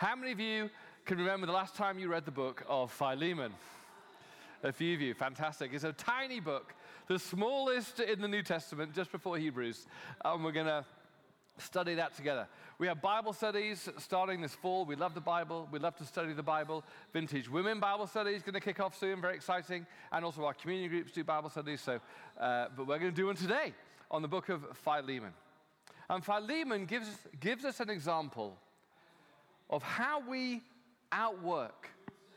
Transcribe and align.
How 0.00 0.16
many 0.16 0.32
of 0.32 0.40
you 0.40 0.70
can 1.04 1.18
remember 1.18 1.46
the 1.46 1.52
last 1.52 1.74
time 1.76 1.98
you 1.98 2.08
read 2.08 2.24
the 2.24 2.30
book 2.30 2.64
of 2.66 2.90
Philemon? 2.90 3.52
A 4.62 4.72
few 4.72 4.94
of 4.94 5.00
you, 5.02 5.12
fantastic. 5.12 5.74
It's 5.74 5.84
a 5.84 5.92
tiny 5.92 6.40
book, 6.40 6.72
the 7.06 7.18
smallest 7.18 8.00
in 8.00 8.22
the 8.22 8.26
New 8.26 8.42
Testament, 8.42 8.94
just 8.94 9.12
before 9.12 9.36
Hebrews. 9.36 9.86
And 10.24 10.42
we're 10.42 10.52
going 10.52 10.64
to 10.64 10.86
study 11.58 11.96
that 11.96 12.16
together. 12.16 12.48
We 12.78 12.86
have 12.86 13.02
Bible 13.02 13.34
studies 13.34 13.90
starting 13.98 14.40
this 14.40 14.54
fall. 14.54 14.86
We 14.86 14.96
love 14.96 15.12
the 15.12 15.20
Bible. 15.20 15.68
We 15.70 15.78
love 15.78 15.96
to 15.96 16.06
study 16.06 16.32
the 16.32 16.42
Bible. 16.42 16.82
Vintage 17.12 17.50
Women 17.50 17.78
Bible 17.78 18.06
Studies 18.06 18.40
going 18.40 18.54
to 18.54 18.60
kick 18.60 18.80
off 18.80 18.98
soon, 18.98 19.20
very 19.20 19.34
exciting. 19.34 19.86
And 20.12 20.24
also 20.24 20.46
our 20.46 20.54
community 20.54 20.88
groups 20.88 21.12
do 21.12 21.24
Bible 21.24 21.50
studies. 21.50 21.82
So, 21.82 22.00
uh, 22.40 22.68
but 22.74 22.86
we're 22.86 22.98
going 22.98 23.12
to 23.12 23.16
do 23.16 23.26
one 23.26 23.36
today 23.36 23.74
on 24.10 24.22
the 24.22 24.28
book 24.28 24.48
of 24.48 24.64
Philemon. 24.82 25.34
And 26.08 26.24
Philemon 26.24 26.86
gives, 26.86 27.18
gives 27.38 27.66
us 27.66 27.80
an 27.80 27.90
example 27.90 28.56
of 29.70 29.82
how 29.82 30.20
we 30.28 30.60
outwork 31.12 31.88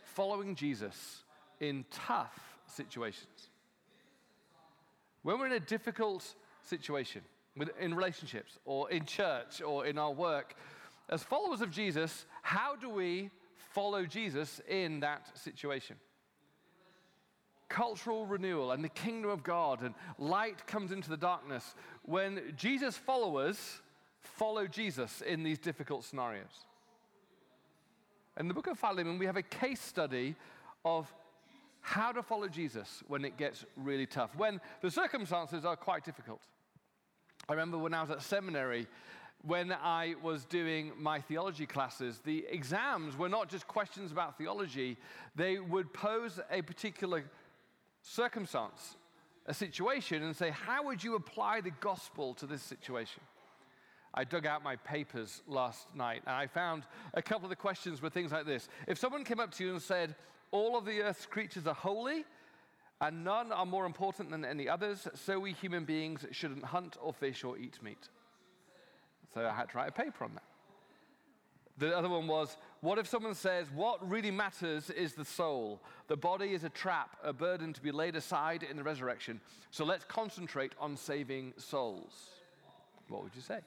following 0.05 0.55
Jesus 0.55 1.23
in 1.59 1.84
tough 1.92 2.58
situations. 2.68 3.50
When 5.23 5.40
we're 5.40 5.48
in 5.48 5.54
a 5.54 5.59
difficult 5.59 6.36
situation, 6.64 7.22
in 7.80 7.94
relationships 7.94 8.58
or 8.66 8.90
in 8.90 9.06
church 9.06 9.62
or 9.62 9.86
in 9.86 9.98
our 9.98 10.12
work. 10.12 10.56
As 11.09 11.23
followers 11.23 11.62
of 11.62 11.72
Jesus, 11.72 12.26
how 12.42 12.76
do 12.76 12.90
we 12.90 13.30
follow 13.56 14.06
Jesus 14.06 14.62
in 14.68 15.02
that 15.02 15.38
situation? 15.38 15.98
Cultural 17.70 18.26
renewal 18.26 18.72
and 18.72 18.84
the 18.84 18.90
kingdom 18.90 19.31
of 19.31 19.44
God 19.44 19.81
and 19.81 19.95
light 20.18 20.66
comes 20.68 20.92
into 20.92 21.09
the 21.09 21.18
darkness 21.18 21.76
when 22.04 22.54
Jesus' 22.56 22.98
followers 22.98 23.81
follow 24.20 24.68
Jesus 24.68 25.22
in 25.22 25.44
these 25.44 25.59
difficult 25.59 26.04
scenarios. 26.04 26.66
In 28.40 28.48
the 28.48 28.54
book 28.54 28.68
of 28.68 28.80
Philemon, 28.80 29.20
we 29.20 29.26
have 29.26 29.38
a 29.38 29.44
case 29.44 29.82
study 29.82 30.36
of 30.84 31.14
how 31.81 32.12
to 32.12 32.23
follow 32.23 32.48
Jesus 32.48 33.03
when 33.08 33.26
it 33.26 33.38
gets 33.38 33.66
really 33.78 34.06
tough, 34.06 34.36
when 34.36 34.59
the 34.81 34.89
circumstances 34.89 35.66
are 35.66 35.76
quite 35.76 36.03
difficult. 36.03 36.42
I 37.48 37.54
remember 37.54 37.78
when 37.78 37.94
I 37.94 38.02
was 38.02 38.09
at 38.09 38.22
seminary, 38.22 38.88
when 39.45 39.73
I 39.73 40.16
was 40.23 40.45
doing 40.45 40.94
my 40.98 41.20
theology 41.20 41.66
classes, 41.66 42.22
the 42.23 42.45
exams 42.50 43.17
were 43.17 43.28
not 43.28 43.50
just 43.50 43.67
questions 43.67 44.11
about 44.11 44.38
theology, 44.38 44.98
they 45.36 45.59
would 45.59 45.94
pose 45.94 46.39
a 46.50 46.61
particular 46.61 47.26
circumstance, 48.02 48.95
a 49.45 49.54
situation, 49.54 50.23
and 50.23 50.36
say, 50.36 50.50
How 50.50 50.86
would 50.86 51.04
you 51.04 51.16
apply 51.16 51.61
the 51.61 51.72
gospel 51.81 52.34
to 52.36 52.48
this 52.48 52.61
situation? 52.61 53.22
I 54.14 54.23
dug 54.23 54.45
out 54.45 54.64
my 54.64 54.75
papers 54.78 55.42
last 55.47 55.88
night 55.95 56.22
and 56.25 56.36
I 56.36 56.47
found 56.47 56.83
a 57.14 57.22
couple 57.22 57.45
of 57.45 57.50
the 57.50 57.56
questions 57.56 58.02
were 58.02 58.09
things 58.09 58.31
like 58.31 58.45
this. 58.45 58.70
If 58.88 59.00
someone 59.00 59.23
came 59.23 59.39
up 59.39 59.52
to 59.55 59.64
you 59.64 59.72
and 59.72 59.81
said, 59.81 60.16
All 60.52 60.78
of 60.78 60.86
the 60.86 61.02
earth's 61.02 61.25
creatures 61.25 61.66
are 61.66 61.73
holy, 61.73 62.25
and 63.02 63.23
none 63.23 63.52
are 63.52 63.66
more 63.66 63.86
important 63.86 64.30
than 64.30 64.45
any 64.45 64.70
others, 64.70 65.08
so 65.14 65.39
we 65.39 65.52
human 65.52 65.83
beings 65.83 66.25
shouldn't 66.31 66.64
hunt 66.64 66.95
or 67.02 67.11
fish 67.11 67.44
or 67.44 67.58
eat 67.58 67.81
meat. 67.81 68.08
So 69.33 69.45
I 69.45 69.53
had 69.53 69.70
to 69.70 69.78
write 69.78 69.89
a 69.89 69.92
paper 69.92 70.23
on 70.23 70.36
that. 70.36 70.44
The 71.80 71.98
other 71.98 72.08
one 72.08 72.27
was 72.27 72.55
what 72.81 73.00
if 73.00 73.08
someone 73.08 73.33
says, 73.33 73.67
What 73.73 74.08
really 74.08 74.31
matters 74.31 74.89
is 74.89 75.14
the 75.14 75.25
soul? 75.25 75.81
The 76.08 76.16
body 76.16 76.53
is 76.53 76.64
a 76.64 76.70
trap, 76.70 77.17
a 77.23 77.33
burden 77.33 77.73
to 77.73 77.81
be 77.81 77.92
laid 77.92 78.16
aside 78.16 78.64
in 78.64 78.77
the 78.77 78.83
resurrection. 78.83 79.42
So 79.72 79.83
let's 79.83 80.05
concentrate 80.05 80.73
on 80.80 80.95
saving 80.95 81.53
souls. 81.58 82.30
What 83.09 83.23
would 83.23 83.36
you 83.36 83.42
say? 83.42 83.59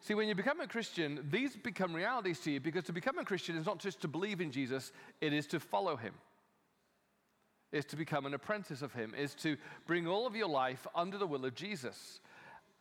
See, 0.00 0.14
when 0.14 0.28
you 0.28 0.34
become 0.34 0.60
a 0.60 0.66
Christian, 0.66 1.26
these 1.30 1.56
become 1.56 1.94
realities 1.94 2.40
to 2.40 2.50
you 2.50 2.60
because 2.60 2.84
to 2.84 2.92
become 2.92 3.18
a 3.18 3.24
Christian 3.24 3.56
is 3.56 3.66
not 3.66 3.78
just 3.78 4.00
to 4.00 4.08
believe 4.08 4.40
in 4.40 4.50
Jesus, 4.50 4.92
it 5.20 5.32
is 5.32 5.46
to 5.48 5.60
follow 5.60 5.96
him 5.96 6.14
is 7.72 7.84
to 7.86 7.96
become 7.96 8.26
an 8.26 8.34
apprentice 8.34 8.82
of 8.82 8.92
Him, 8.92 9.14
is 9.16 9.34
to 9.34 9.56
bring 9.86 10.06
all 10.06 10.26
of 10.26 10.34
your 10.34 10.48
life 10.48 10.86
under 10.94 11.18
the 11.18 11.26
will 11.26 11.44
of 11.44 11.54
Jesus. 11.54 12.20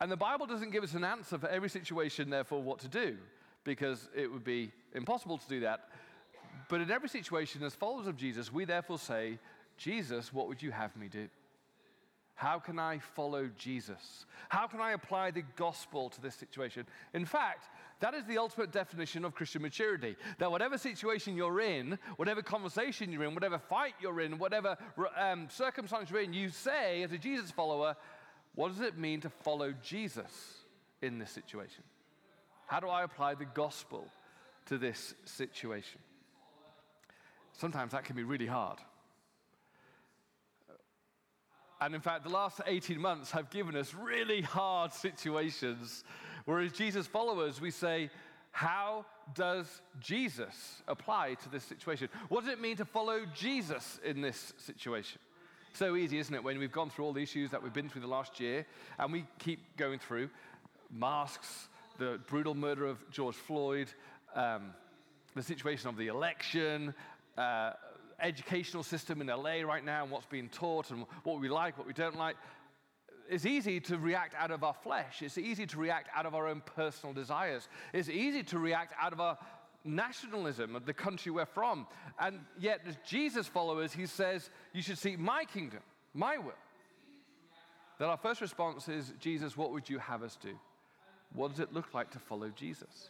And 0.02 0.12
the 0.12 0.18
Bible 0.18 0.46
doesn't 0.46 0.72
give 0.72 0.84
us 0.84 0.94
an 0.94 1.04
answer 1.04 1.38
for 1.38 1.48
every 1.48 1.70
situation, 1.70 2.30
therefore, 2.30 2.64
what 2.64 2.80
to 2.80 2.88
do, 2.88 3.18
because 3.64 4.10
it 4.16 4.32
would 4.32 4.44
be 4.44 4.72
impossible 4.96 5.38
to 5.38 5.48
do 5.48 5.60
that. 5.62 5.90
But 6.70 6.82
in 6.82 6.90
every 6.90 7.10
situation, 7.10 7.64
as 7.64 7.76
followers 7.76 8.08
of 8.08 8.16
Jesus, 8.16 8.52
we 8.52 8.66
therefore 8.66 8.98
say, 8.98 9.38
Jesus, 9.78 10.34
what 10.34 10.48
would 10.48 10.62
you 10.62 10.72
have 10.72 10.96
me 10.96 11.08
do? 11.08 11.28
How 12.40 12.58
can 12.58 12.80
I 12.80 13.00
follow 13.00 13.50
Jesus? 13.58 14.26
How 14.48 14.66
can 14.66 14.80
I 14.80 14.94
apply 14.94 15.32
the 15.32 15.44
gospel 15.58 16.10
to 16.12 16.22
this 16.22 16.36
situation? 16.36 16.86
In 17.14 17.26
fact, 17.26 17.66
that 18.00 18.14
is 18.14 18.24
the 18.24 18.38
ultimate 18.38 18.72
definition 18.72 19.26
of 19.26 19.36
Christian 19.36 19.62
maturity. 19.62 20.16
That 20.38 20.50
whatever 20.50 20.78
situation 20.78 21.36
you're 21.36 21.60
in, 21.60 22.00
whatever 22.16 22.42
conversation 22.42 23.12
you're 23.12 23.26
in, 23.26 23.34
whatever 23.34 23.58
fight 23.58 23.96
you're 24.00 24.22
in, 24.22 24.38
whatever 24.38 24.78
um, 25.18 25.50
circumstance 25.50 26.10
you're 26.10 26.22
in, 26.22 26.32
you 26.32 26.48
say, 26.48 27.04
as 27.04 27.12
a 27.12 27.18
Jesus 27.18 27.52
follower, 27.52 27.98
what 28.56 28.70
does 28.70 28.80
it 28.80 28.98
mean 28.98 29.20
to 29.20 29.30
follow 29.30 29.74
Jesus 29.84 30.32
in 31.02 31.20
this 31.20 31.32
situation? 31.32 31.84
How 32.68 32.80
do 32.80 32.88
I 32.88 33.04
apply 33.04 33.36
the 33.36 33.48
gospel 33.54 34.08
to 34.68 34.78
this 34.78 35.14
situation? 35.26 36.00
Sometimes 37.52 37.92
that 37.92 38.06
can 38.06 38.16
be 38.16 38.24
really 38.24 38.48
hard. 38.48 38.78
And 41.82 41.96
in 41.96 42.02
fact, 42.02 42.24
the 42.24 42.30
last 42.30 42.62
18 42.66 43.00
months 43.00 43.32
have 43.32 43.50
given 43.50 43.76
us 43.76 43.94
really 43.94 44.42
hard 44.42 44.94
situations 44.94 46.04
where, 46.46 46.60
as 46.60 46.74
Jesus 46.74 47.08
followers, 47.08 47.62
we 47.62 47.72
say, 47.72 48.10
How 48.52 49.06
does 49.34 49.82
Jesus 50.02 50.82
apply 50.88 51.36
to 51.36 51.50
this 51.50 51.64
situation? 51.64 52.10
What 52.28 52.44
does 52.44 52.54
it 52.54 52.60
mean 52.60 52.78
to 52.78 52.86
follow 52.86 53.22
Jesus 53.34 54.00
in 54.04 54.22
this 54.22 54.54
situation? 54.58 55.20
So 55.74 55.96
easy, 55.96 56.18
isn't 56.18 56.34
it, 56.34 56.44
when 56.44 56.60
we've 56.60 56.72
gone 56.72 56.90
through 56.90 57.06
all 57.06 57.14
the 57.14 57.22
issues 57.22 57.52
that 57.52 57.62
we've 57.62 57.74
been 57.74 57.90
through 57.90 58.02
the 58.02 58.08
last 58.08 58.40
year 58.40 58.66
and 58.98 59.14
we 59.14 59.26
keep 59.38 59.78
going 59.78 60.00
through 60.00 60.30
masks, 60.92 61.68
the 62.00 62.20
brutal 62.28 62.56
murder 62.56 62.86
of 62.86 62.98
George 63.12 63.36
Floyd, 63.36 63.88
um, 64.36 64.74
the 65.36 65.44
situation 65.44 65.88
of 65.88 65.96
the 65.96 66.08
election, 66.08 66.94
uh, 67.38 67.74
educational 68.22 68.84
system 68.84 69.22
in 69.22 69.28
LA 69.28 69.62
right 69.62 69.84
now 69.84 70.04
and 70.04 70.12
what's 70.12 70.26
being 70.26 70.50
taught 70.50 70.92
and 70.92 71.06
what 71.24 71.40
we 71.40 71.50
like, 71.50 71.78
what 71.78 71.88
we 71.88 71.94
don't 71.94 72.18
like, 72.18 72.36
it's 73.30 73.46
easy 73.46 73.80
to 73.82 73.98
react 73.98 74.34
out 74.36 74.52
of 74.52 74.64
our 74.64 74.74
flesh. 74.74 75.22
It's 75.22 75.38
easy 75.38 75.66
to 75.68 75.78
react 75.78 76.10
out 76.16 76.26
of 76.26 76.34
our 76.34 76.48
own 76.48 76.62
personal 76.66 77.14
desires. 77.14 77.70
It's 77.94 78.10
easy 78.10 78.44
to 78.44 78.58
react 78.58 78.94
out 79.00 79.14
of 79.14 79.22
our 79.22 79.38
nationalism 79.86 80.76
of 80.76 80.86
the 80.86 80.94
country 80.94 81.32
we're 81.32 81.46
from. 81.46 81.88
And 82.20 82.40
yet, 82.60 82.82
as 82.88 82.98
Jesus 83.06 83.48
followers, 83.48 83.94
he 83.94 84.08
says, 84.08 84.50
You 84.74 84.82
should 84.82 84.98
seek 84.98 85.20
my 85.20 85.46
kingdom, 85.46 85.82
my 86.14 86.38
will. 86.38 86.54
That 88.00 88.08
our 88.08 88.18
first 88.18 88.42
response 88.42 88.88
is, 88.88 89.14
Jesus, 89.20 89.56
what 89.56 89.72
would 89.72 89.90
you 89.90 90.00
have 90.00 90.24
us 90.24 90.38
do? 90.42 90.58
What 91.34 91.52
does 91.52 91.60
it 91.60 91.74
look 91.74 91.94
like 91.94 92.12
to 92.12 92.20
follow 92.20 92.50
Jesus? 92.50 93.10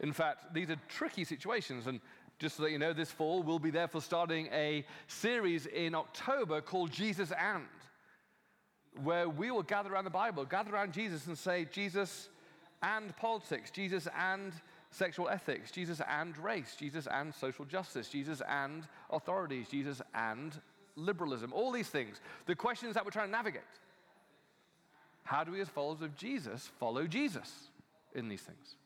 In 0.00 0.12
fact, 0.12 0.54
these 0.54 0.70
are 0.70 0.76
tricky 0.88 1.24
situations, 1.24 1.86
and 1.86 2.00
just 2.38 2.56
so 2.56 2.62
that 2.62 2.70
you 2.70 2.78
know, 2.78 2.92
this 2.92 3.10
fall 3.10 3.42
we'll 3.42 3.58
be 3.58 3.70
therefore 3.70 4.00
starting 4.00 4.48
a 4.52 4.84
series 5.06 5.66
in 5.66 5.94
October 5.94 6.60
called 6.60 6.90
Jesus 6.90 7.32
and, 7.32 7.64
where 9.02 9.28
we 9.28 9.50
will 9.50 9.62
gather 9.62 9.92
around 9.92 10.04
the 10.04 10.10
Bible, 10.10 10.44
gather 10.44 10.72
around 10.72 10.92
Jesus 10.92 11.26
and 11.26 11.36
say, 11.36 11.66
Jesus 11.70 12.28
and 12.82 13.16
politics, 13.16 13.70
Jesus 13.70 14.06
and 14.16 14.52
sexual 14.90 15.28
ethics, 15.28 15.70
Jesus 15.70 16.00
and 16.08 16.36
race, 16.38 16.76
Jesus 16.78 17.06
and 17.06 17.34
social 17.34 17.64
justice, 17.64 18.08
Jesus 18.08 18.40
and 18.48 18.86
authorities, 19.10 19.68
Jesus 19.68 20.00
and 20.14 20.52
liberalism, 20.96 21.52
all 21.52 21.72
these 21.72 21.88
things. 21.88 22.20
The 22.46 22.54
questions 22.54 22.94
that 22.94 23.04
we're 23.04 23.10
trying 23.10 23.28
to 23.28 23.32
navigate. 23.32 23.62
How 25.24 25.44
do 25.44 25.52
we, 25.52 25.60
as 25.60 25.68
followers 25.68 26.00
of 26.00 26.16
Jesus, 26.16 26.70
follow 26.78 27.06
Jesus 27.06 27.52
in 28.14 28.28
these 28.28 28.40
things? 28.40 28.77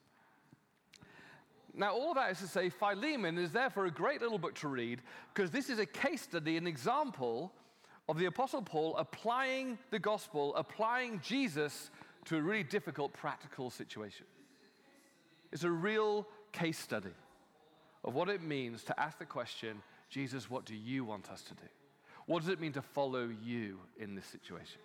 Now, 1.75 1.94
all 1.94 2.11
of 2.11 2.17
that 2.17 2.31
is 2.32 2.38
to 2.38 2.46
say, 2.46 2.69
Philemon 2.69 3.38
is 3.38 3.50
therefore 3.50 3.87
a 3.87 3.91
great 3.91 4.20
little 4.20 4.38
book 4.38 4.55
to 4.56 4.69
read 4.69 5.00
because 5.35 5.50
this 5.50 5.70
is 5.70 5.79
a 5.79 5.87
case 5.87 6.23
study, 6.23 6.56
an 6.56 6.67
example 6.67 7.52
of 8.08 8.19
the 8.19 8.26
Apostle 8.26 8.62
Paul 8.62 8.94
applying 8.96 9.79
the 9.91 9.99
gospel, 9.99 10.55
applying 10.55 11.20
Jesus 11.20 11.91
to 12.26 12.37
a 12.37 12.43
really 12.43 12.62
difficult 12.62 13.12
practical 13.14 13.70
situation. 13.70 14.26
It's 15.50 15.64
a 15.64 15.70
real 15.70 16.26
case 16.52 16.79
study 16.79 17.12
of 18.05 18.14
what 18.14 18.29
it 18.29 18.43
means 18.43 18.85
to 18.85 19.00
ask 19.00 19.19
the 19.19 19.25
question 19.25 19.82
Jesus, 20.11 20.50
what 20.50 20.67
do 20.67 20.75
you 20.75 21.05
want 21.05 21.31
us 21.31 21.41
to 21.43 21.55
do? 21.55 21.69
What 22.26 22.41
does 22.41 22.50
it 22.50 22.61
mean 22.61 22.73
to 22.73 22.82
follow 22.82 23.31
you 23.43 23.79
in 23.99 24.14
this 24.14 24.26
situation? 24.26 24.81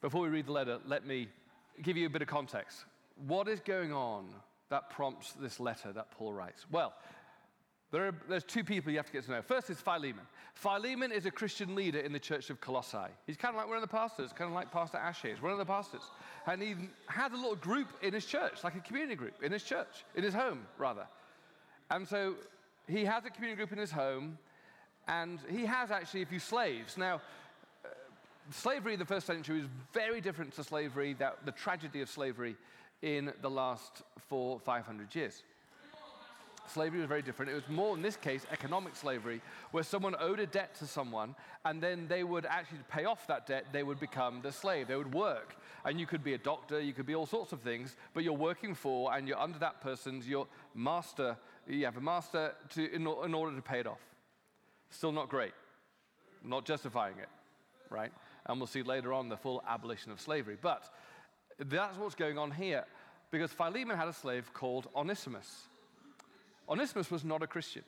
Before 0.00 0.22
we 0.22 0.28
read 0.28 0.46
the 0.46 0.52
letter, 0.52 0.78
let 0.86 1.04
me 1.04 1.28
give 1.82 1.96
you 1.96 2.06
a 2.06 2.10
bit 2.10 2.22
of 2.22 2.28
context. 2.28 2.84
What 3.26 3.48
is 3.48 3.58
going 3.58 3.92
on 3.92 4.26
that 4.72 4.90
prompts 4.90 5.32
this 5.32 5.60
letter 5.60 5.92
that 5.92 6.10
Paul 6.10 6.32
writes? 6.32 6.66
Well, 6.70 6.92
There 7.92 8.06
are, 8.08 8.14
there's 8.26 8.44
two 8.44 8.64
people 8.64 8.90
you 8.90 8.98
have 8.98 9.06
to 9.06 9.12
get 9.12 9.24
to 9.26 9.30
know. 9.30 9.42
First 9.42 9.68
is 9.68 9.78
Philemon. 9.78 10.26
Philemon 10.54 11.12
is 11.12 11.26
a 11.26 11.30
Christian 11.30 11.74
leader 11.74 12.00
in 12.00 12.12
the 12.12 12.18
church 12.18 12.48
of 12.48 12.58
Colossae. 12.58 13.12
He's 13.26 13.36
kind 13.36 13.54
of 13.54 13.58
like 13.60 13.68
one 13.68 13.76
of 13.76 13.82
the 13.82 13.94
pastors, 14.00 14.32
kind 14.32 14.48
of 14.48 14.54
like 14.54 14.72
Pastor 14.72 14.96
Ashe 14.96 15.26
is, 15.26 15.42
one 15.42 15.52
of 15.52 15.58
the 15.58 15.66
pastors. 15.66 16.02
And 16.46 16.62
he 16.62 16.74
had 17.06 17.32
a 17.32 17.36
little 17.36 17.54
group 17.54 17.88
in 18.00 18.14
his 18.14 18.24
church, 18.24 18.64
like 18.64 18.76
a 18.76 18.80
community 18.80 19.14
group 19.14 19.42
in 19.42 19.52
his 19.52 19.62
church, 19.62 20.04
in 20.14 20.22
his 20.22 20.32
home, 20.32 20.60
rather. 20.78 21.06
And 21.90 22.08
so 22.08 22.34
he 22.88 23.04
has 23.04 23.26
a 23.26 23.30
community 23.30 23.58
group 23.58 23.72
in 23.72 23.78
his 23.78 23.92
home, 23.92 24.38
and 25.06 25.38
he 25.50 25.66
has 25.66 25.90
actually 25.90 26.22
a 26.22 26.26
few 26.26 26.40
slaves. 26.40 26.96
Now, 26.96 27.20
uh, 27.84 27.88
slavery 28.50 28.94
in 28.94 28.98
the 28.98 29.12
first 29.14 29.26
century 29.26 29.60
is 29.60 29.68
very 29.92 30.22
different 30.22 30.54
to 30.54 30.64
slavery, 30.64 31.12
that, 31.18 31.44
the 31.44 31.52
tragedy 31.52 32.00
of 32.00 32.08
slavery 32.08 32.56
in 33.02 33.32
the 33.42 33.50
last 33.50 34.02
four, 34.28 34.60
500 34.60 35.14
years. 35.14 35.42
Slavery 36.68 37.00
was 37.00 37.08
very 37.08 37.22
different. 37.22 37.50
It 37.50 37.54
was 37.54 37.68
more, 37.68 37.96
in 37.96 38.02
this 38.02 38.16
case, 38.16 38.46
economic 38.50 38.96
slavery, 38.96 39.42
where 39.72 39.82
someone 39.82 40.14
owed 40.18 40.40
a 40.40 40.46
debt 40.46 40.74
to 40.76 40.86
someone, 40.86 41.34
and 41.64 41.82
then 41.82 42.06
they 42.08 42.24
would 42.24 42.46
actually 42.46 42.78
pay 42.88 43.04
off 43.04 43.26
that 43.26 43.46
debt, 43.46 43.66
they 43.72 43.82
would 43.82 44.00
become 44.00 44.40
the 44.42 44.52
slave. 44.52 44.88
They 44.88 44.96
would 44.96 45.12
work. 45.12 45.56
And 45.84 45.98
you 45.98 46.06
could 46.06 46.22
be 46.22 46.34
a 46.34 46.38
doctor, 46.38 46.80
you 46.80 46.92
could 46.92 47.06
be 47.06 47.14
all 47.14 47.26
sorts 47.26 47.52
of 47.52 47.60
things, 47.60 47.96
but 48.14 48.22
you're 48.22 48.32
working 48.32 48.74
for, 48.74 49.14
and 49.14 49.26
you're 49.26 49.38
under 49.38 49.58
that 49.58 49.80
person's, 49.80 50.28
your 50.28 50.46
master, 50.74 51.36
you 51.66 51.84
have 51.84 51.96
a 51.96 52.00
master 52.00 52.54
to, 52.70 52.94
in, 52.94 53.02
in 53.02 53.34
order 53.34 53.54
to 53.54 53.62
pay 53.62 53.80
it 53.80 53.86
off. 53.86 54.00
Still 54.90 55.12
not 55.12 55.28
great. 55.28 55.52
Not 56.44 56.64
justifying 56.64 57.18
it, 57.18 57.28
right? 57.90 58.12
And 58.46 58.58
we'll 58.58 58.66
see 58.66 58.82
later 58.82 59.12
on 59.12 59.28
the 59.28 59.36
full 59.36 59.62
abolition 59.68 60.12
of 60.12 60.20
slavery. 60.20 60.56
But 60.60 60.88
that's 61.70 61.98
what's 61.98 62.14
going 62.14 62.38
on 62.38 62.50
here, 62.50 62.84
because 63.30 63.52
Philemon 63.52 63.96
had 63.96 64.08
a 64.08 64.12
slave 64.12 64.52
called 64.52 64.88
Onesimus. 64.94 65.68
Onesimus 66.68 67.10
was 67.10 67.24
not 67.24 67.42
a 67.42 67.46
Christian. 67.46 67.82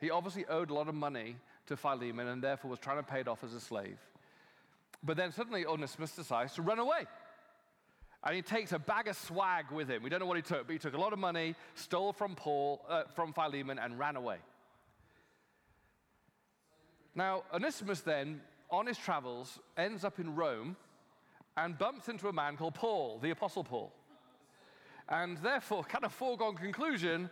He 0.00 0.10
obviously 0.10 0.46
owed 0.46 0.70
a 0.70 0.74
lot 0.74 0.88
of 0.88 0.94
money 0.94 1.36
to 1.66 1.76
Philemon 1.76 2.28
and 2.28 2.42
therefore 2.42 2.70
was 2.70 2.78
trying 2.78 2.98
to 2.98 3.02
pay 3.02 3.20
it 3.20 3.28
off 3.28 3.42
as 3.42 3.54
a 3.54 3.60
slave. 3.60 3.98
But 5.02 5.16
then 5.16 5.32
suddenly 5.32 5.66
Onesimus 5.66 6.12
decides 6.12 6.54
to 6.54 6.62
run 6.62 6.78
away. 6.78 7.06
And 8.24 8.34
he 8.34 8.42
takes 8.42 8.72
a 8.72 8.78
bag 8.78 9.06
of 9.06 9.16
swag 9.16 9.70
with 9.70 9.88
him. 9.88 10.02
We 10.02 10.10
don't 10.10 10.20
know 10.20 10.26
what 10.26 10.36
he 10.36 10.42
took, 10.42 10.66
but 10.66 10.72
he 10.72 10.78
took 10.78 10.94
a 10.94 11.00
lot 11.00 11.12
of 11.12 11.18
money, 11.18 11.54
stole 11.74 12.12
from 12.12 12.34
Paul, 12.34 12.84
uh, 12.88 13.04
from 13.14 13.32
Philemon, 13.32 13.78
and 13.78 13.98
ran 13.98 14.16
away. 14.16 14.38
Now, 17.14 17.44
Onesimus 17.54 18.00
then, 18.00 18.40
on 18.70 18.86
his 18.86 18.98
travels, 18.98 19.60
ends 19.76 20.04
up 20.04 20.18
in 20.18 20.34
Rome 20.34 20.76
and 21.64 21.76
bumps 21.76 22.08
into 22.08 22.28
a 22.28 22.32
man 22.32 22.56
called 22.56 22.74
Paul, 22.74 23.18
the 23.20 23.30
Apostle 23.30 23.64
Paul. 23.64 23.92
And 25.08 25.36
therefore, 25.38 25.82
kind 25.82 26.04
of 26.04 26.12
foregone 26.12 26.54
conclusion, 26.54 27.28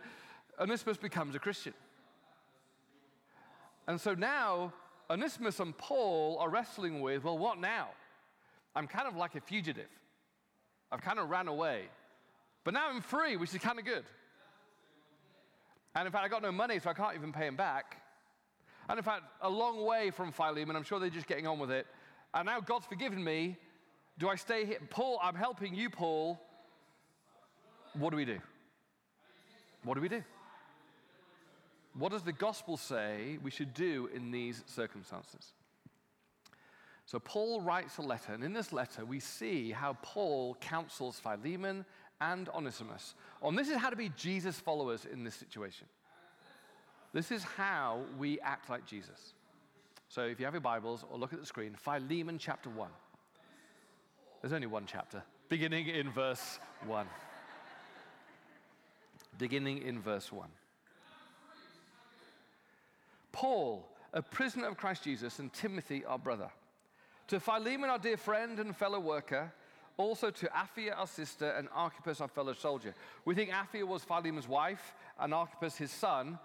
Onesimus 0.59 0.97
becomes 0.97 1.33
a 1.35 1.39
Christian. 1.39 1.73
And 3.87 4.01
so 4.01 4.13
now, 4.13 4.73
Onesimus 5.09 5.61
and 5.61 5.77
Paul 5.77 6.37
are 6.39 6.49
wrestling 6.49 6.99
with 6.99 7.23
well, 7.23 7.37
what 7.37 7.59
now? 7.59 7.87
I'm 8.75 8.85
kind 8.85 9.07
of 9.07 9.15
like 9.15 9.35
a 9.35 9.41
fugitive. 9.41 9.89
I've 10.91 11.01
kind 11.01 11.19
of 11.19 11.29
ran 11.29 11.47
away. 11.47 11.83
But 12.65 12.73
now 12.73 12.89
I'm 12.89 13.01
free, 13.01 13.37
which 13.37 13.53
is 13.55 13.61
kind 13.61 13.79
of 13.79 13.85
good. 13.85 14.03
And 15.95 16.05
in 16.05 16.11
fact, 16.11 16.25
I 16.25 16.27
got 16.27 16.41
no 16.41 16.51
money, 16.51 16.79
so 16.79 16.89
I 16.89 16.93
can't 16.93 17.15
even 17.15 17.31
pay 17.31 17.47
him 17.47 17.55
back. 17.55 18.01
And 18.89 18.97
in 18.97 19.03
fact, 19.03 19.23
a 19.41 19.49
long 19.49 19.85
way 19.85 20.11
from 20.11 20.33
Philemon, 20.33 20.75
I'm 20.75 20.83
sure 20.83 20.99
they're 20.99 21.09
just 21.09 21.27
getting 21.27 21.47
on 21.47 21.59
with 21.59 21.71
it. 21.71 21.87
And 22.33 22.45
now 22.45 22.59
God's 22.59 22.85
forgiven 22.85 23.23
me. 23.23 23.57
Do 24.19 24.29
I 24.29 24.35
stay 24.35 24.65
here? 24.65 24.79
Paul, 24.89 25.19
I'm 25.21 25.35
helping 25.35 25.75
you, 25.75 25.89
Paul. 25.89 26.39
What 27.93 28.11
do 28.11 28.17
we 28.17 28.25
do? 28.25 28.39
What 29.83 29.95
do 29.95 30.01
we 30.01 30.09
do? 30.09 30.23
What 31.97 32.11
does 32.11 32.23
the 32.23 32.33
gospel 32.33 32.77
say 32.77 33.37
we 33.41 33.51
should 33.51 33.73
do 33.73 34.09
in 34.13 34.31
these 34.31 34.63
circumstances? 34.67 35.53
So, 37.05 37.19
Paul 37.19 37.61
writes 37.61 37.97
a 37.97 38.01
letter, 38.01 38.33
and 38.33 38.43
in 38.43 38.53
this 38.53 38.73
letter, 38.73 39.05
we 39.05 39.19
see 39.19 39.71
how 39.71 39.97
Paul 40.01 40.57
counsels 40.59 41.19
Philemon 41.19 41.85
and 42.19 42.49
Onesimus 42.49 43.13
on 43.41 43.55
this 43.55 43.69
is 43.69 43.77
how 43.77 43.89
to 43.89 43.95
be 43.95 44.09
Jesus 44.17 44.59
followers 44.59 45.05
in 45.05 45.23
this 45.23 45.35
situation. 45.35 45.87
This 47.13 47.31
is 47.31 47.43
how 47.43 48.01
we 48.17 48.39
act 48.41 48.69
like 48.69 48.85
Jesus. 48.85 49.33
So, 50.09 50.23
if 50.23 50.39
you 50.39 50.45
have 50.45 50.53
your 50.53 50.61
Bibles 50.61 51.05
or 51.09 51.17
look 51.17 51.33
at 51.33 51.39
the 51.39 51.45
screen, 51.45 51.75
Philemon 51.75 52.37
chapter 52.37 52.69
1. 52.69 52.89
There's 54.41 54.53
only 54.53 54.67
one 54.67 54.85
chapter, 54.85 55.23
beginning 55.49 55.87
in 55.87 56.11
verse 56.11 56.59
1. 56.85 57.07
beginning 59.37 59.81
in 59.81 59.99
verse 59.99 60.31
1. 60.31 60.47
Paul, 63.31 63.87
a 64.13 64.21
prisoner 64.21 64.67
of 64.67 64.77
Christ 64.77 65.03
Jesus, 65.03 65.39
and 65.39 65.51
Timothy, 65.53 66.03
our 66.05 66.17
brother. 66.17 66.49
To 67.27 67.39
Philemon, 67.39 67.89
our 67.89 67.99
dear 67.99 68.17
friend 68.17 68.59
and 68.59 68.75
fellow 68.75 68.99
worker, 68.99 69.51
also 69.97 70.29
to 70.29 70.47
Apphia, 70.47 70.97
our 70.97 71.07
sister, 71.07 71.51
and 71.51 71.67
Archippus, 71.73 72.21
our 72.21 72.27
fellow 72.27 72.53
soldier. 72.53 72.93
We 73.25 73.35
think 73.35 73.51
Apphia 73.51 73.83
was 73.83 74.03
Philemon's 74.03 74.47
wife 74.47 74.93
and 75.19 75.33
Archippus 75.33 75.75
his 75.75 75.91
son, 75.91 76.39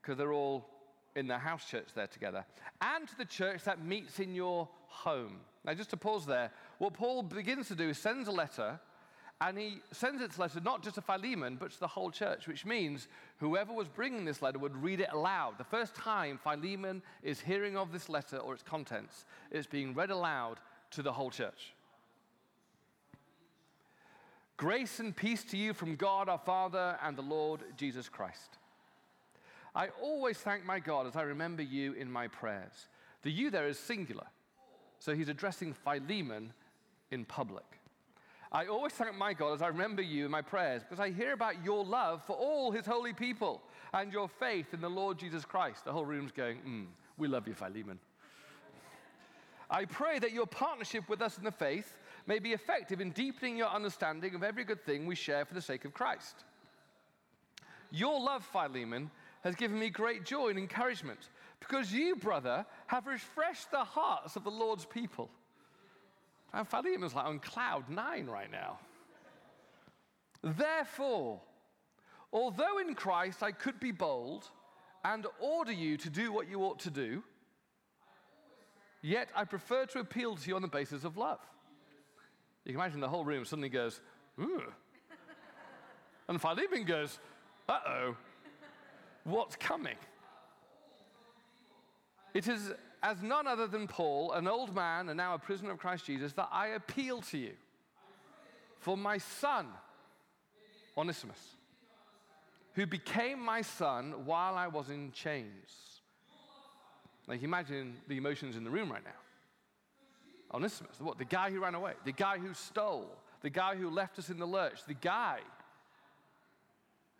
because 0.00 0.18
they're 0.18 0.32
all 0.32 0.68
in 1.14 1.26
the 1.26 1.38
house 1.38 1.68
church 1.68 1.88
there 1.94 2.06
together. 2.06 2.44
And 2.80 3.08
to 3.08 3.16
the 3.16 3.24
church 3.24 3.64
that 3.64 3.84
meets 3.84 4.20
in 4.20 4.34
your 4.34 4.68
home. 4.86 5.40
Now, 5.64 5.74
just 5.74 5.90
to 5.90 5.96
pause 5.96 6.26
there, 6.26 6.50
what 6.78 6.94
Paul 6.94 7.22
begins 7.22 7.68
to 7.68 7.74
do 7.74 7.88
is 7.88 7.98
sends 7.98 8.28
a 8.28 8.32
letter 8.32 8.80
and 9.40 9.56
he 9.56 9.80
sends 9.92 10.20
its 10.20 10.38
letter 10.38 10.60
not 10.60 10.82
just 10.82 10.96
to 10.96 11.00
Philemon, 11.00 11.56
but 11.60 11.70
to 11.70 11.78
the 11.78 11.86
whole 11.86 12.10
church, 12.10 12.48
which 12.48 12.66
means 12.66 13.06
whoever 13.38 13.72
was 13.72 13.86
bringing 13.86 14.24
this 14.24 14.42
letter 14.42 14.58
would 14.58 14.76
read 14.76 15.00
it 15.00 15.10
aloud. 15.12 15.58
The 15.58 15.64
first 15.64 15.94
time 15.94 16.38
Philemon 16.42 17.02
is 17.22 17.40
hearing 17.40 17.76
of 17.76 17.92
this 17.92 18.08
letter 18.08 18.38
or 18.38 18.54
its 18.54 18.64
contents, 18.64 19.26
it's 19.52 19.66
being 19.66 19.94
read 19.94 20.10
aloud 20.10 20.58
to 20.92 21.02
the 21.02 21.12
whole 21.12 21.30
church. 21.30 21.74
Grace 24.56 24.98
and 24.98 25.14
peace 25.14 25.44
to 25.44 25.56
you 25.56 25.72
from 25.72 25.94
God 25.94 26.28
our 26.28 26.38
Father 26.38 26.98
and 27.00 27.16
the 27.16 27.22
Lord 27.22 27.60
Jesus 27.76 28.08
Christ. 28.08 28.58
I 29.72 29.90
always 30.02 30.38
thank 30.38 30.64
my 30.64 30.80
God 30.80 31.06
as 31.06 31.14
I 31.14 31.22
remember 31.22 31.62
you 31.62 31.92
in 31.92 32.10
my 32.10 32.26
prayers. 32.26 32.88
The 33.22 33.30
you 33.30 33.50
there 33.50 33.68
is 33.68 33.78
singular. 33.78 34.26
So 34.98 35.14
he's 35.14 35.28
addressing 35.28 35.74
Philemon 35.74 36.52
in 37.10 37.24
public. 37.24 37.64
I 38.50 38.66
always 38.66 38.92
thank 38.92 39.14
my 39.16 39.34
God 39.34 39.54
as 39.54 39.62
I 39.62 39.68
remember 39.68 40.00
you 40.00 40.24
in 40.24 40.30
my 40.30 40.40
prayers 40.40 40.82
because 40.82 41.00
I 41.00 41.10
hear 41.10 41.32
about 41.32 41.62
your 41.64 41.84
love 41.84 42.22
for 42.24 42.34
all 42.34 42.70
his 42.70 42.86
holy 42.86 43.12
people 43.12 43.60
and 43.92 44.12
your 44.12 44.28
faith 44.28 44.72
in 44.72 44.80
the 44.80 44.88
Lord 44.88 45.18
Jesus 45.18 45.44
Christ. 45.44 45.84
The 45.84 45.92
whole 45.92 46.06
room's 46.06 46.32
going, 46.32 46.58
mm, 46.66 46.86
We 47.18 47.28
love 47.28 47.46
you, 47.46 47.54
Philemon. 47.54 47.98
I 49.70 49.84
pray 49.84 50.18
that 50.18 50.32
your 50.32 50.46
partnership 50.46 51.08
with 51.10 51.20
us 51.20 51.36
in 51.36 51.44
the 51.44 51.52
faith 51.52 51.98
may 52.26 52.38
be 52.38 52.52
effective 52.52 53.02
in 53.02 53.10
deepening 53.10 53.58
your 53.58 53.68
understanding 53.68 54.34
of 54.34 54.42
every 54.42 54.64
good 54.64 54.82
thing 54.84 55.04
we 55.04 55.14
share 55.14 55.44
for 55.44 55.52
the 55.52 55.60
sake 55.60 55.84
of 55.84 55.92
Christ. 55.92 56.44
Your 57.90 58.18
love, 58.18 58.44
Philemon, 58.44 59.10
has 59.44 59.54
given 59.54 59.78
me 59.78 59.90
great 59.90 60.24
joy 60.24 60.48
and 60.48 60.58
encouragement 60.58 61.20
because 61.60 61.92
you, 61.92 62.16
brother, 62.16 62.64
have 62.86 63.06
refreshed 63.06 63.70
the 63.70 63.84
hearts 63.84 64.36
of 64.36 64.44
the 64.44 64.50
Lord's 64.50 64.84
people. 64.86 65.30
And 66.52 66.66
Philemon's 66.66 67.14
like 67.14 67.26
on 67.26 67.38
cloud 67.38 67.88
nine 67.88 68.26
right 68.26 68.50
now. 68.50 68.78
Therefore, 70.42 71.40
although 72.32 72.78
in 72.78 72.94
Christ 72.94 73.42
I 73.42 73.52
could 73.52 73.78
be 73.80 73.92
bold 73.92 74.48
and 75.04 75.26
order 75.40 75.72
you 75.72 75.96
to 75.98 76.10
do 76.10 76.32
what 76.32 76.48
you 76.48 76.60
ought 76.64 76.78
to 76.80 76.90
do, 76.90 77.22
yet 79.02 79.28
I 79.34 79.44
prefer 79.44 79.86
to 79.86 80.00
appeal 80.00 80.36
to 80.36 80.48
you 80.48 80.56
on 80.56 80.62
the 80.62 80.68
basis 80.68 81.04
of 81.04 81.16
love. 81.16 81.40
You 82.64 82.72
can 82.72 82.80
imagine 82.80 83.00
the 83.00 83.08
whole 83.08 83.24
room 83.24 83.44
suddenly 83.44 83.68
goes, 83.68 84.00
ooh. 84.40 84.62
And 86.28 86.40
Philemon 86.40 86.84
goes, 86.84 87.18
uh 87.68 87.78
oh, 87.86 88.16
what's 89.24 89.56
coming? 89.56 89.96
It 92.34 92.46
is 92.46 92.72
as 93.02 93.22
none 93.22 93.46
other 93.46 93.66
than 93.66 93.86
Paul, 93.86 94.32
an 94.32 94.48
old 94.48 94.74
man 94.74 95.08
and 95.08 95.16
now 95.16 95.34
a 95.34 95.38
prisoner 95.38 95.70
of 95.70 95.78
Christ 95.78 96.06
Jesus, 96.06 96.32
that 96.34 96.48
I 96.50 96.68
appeal 96.68 97.20
to 97.22 97.38
you 97.38 97.52
for 98.80 98.96
my 98.96 99.18
son, 99.18 99.66
Onesimus, 100.96 101.56
who 102.74 102.86
became 102.86 103.40
my 103.40 103.62
son 103.62 104.24
while 104.24 104.54
I 104.54 104.68
was 104.68 104.90
in 104.90 105.12
chains. 105.12 106.00
Like, 107.26 107.42
imagine 107.42 107.96
the 108.08 108.16
emotions 108.16 108.56
in 108.56 108.64
the 108.64 108.70
room 108.70 108.90
right 108.90 109.04
now. 109.04 109.10
Onesimus, 110.54 110.96
what? 110.98 111.18
The 111.18 111.24
guy 111.24 111.50
who 111.50 111.60
ran 111.60 111.74
away, 111.74 111.92
the 112.04 112.12
guy 112.12 112.38
who 112.38 112.54
stole, 112.54 113.14
the 113.42 113.50
guy 113.50 113.76
who 113.76 113.90
left 113.90 114.18
us 114.18 114.30
in 114.30 114.38
the 114.38 114.46
lurch, 114.46 114.80
the 114.86 114.94
guy, 114.94 115.40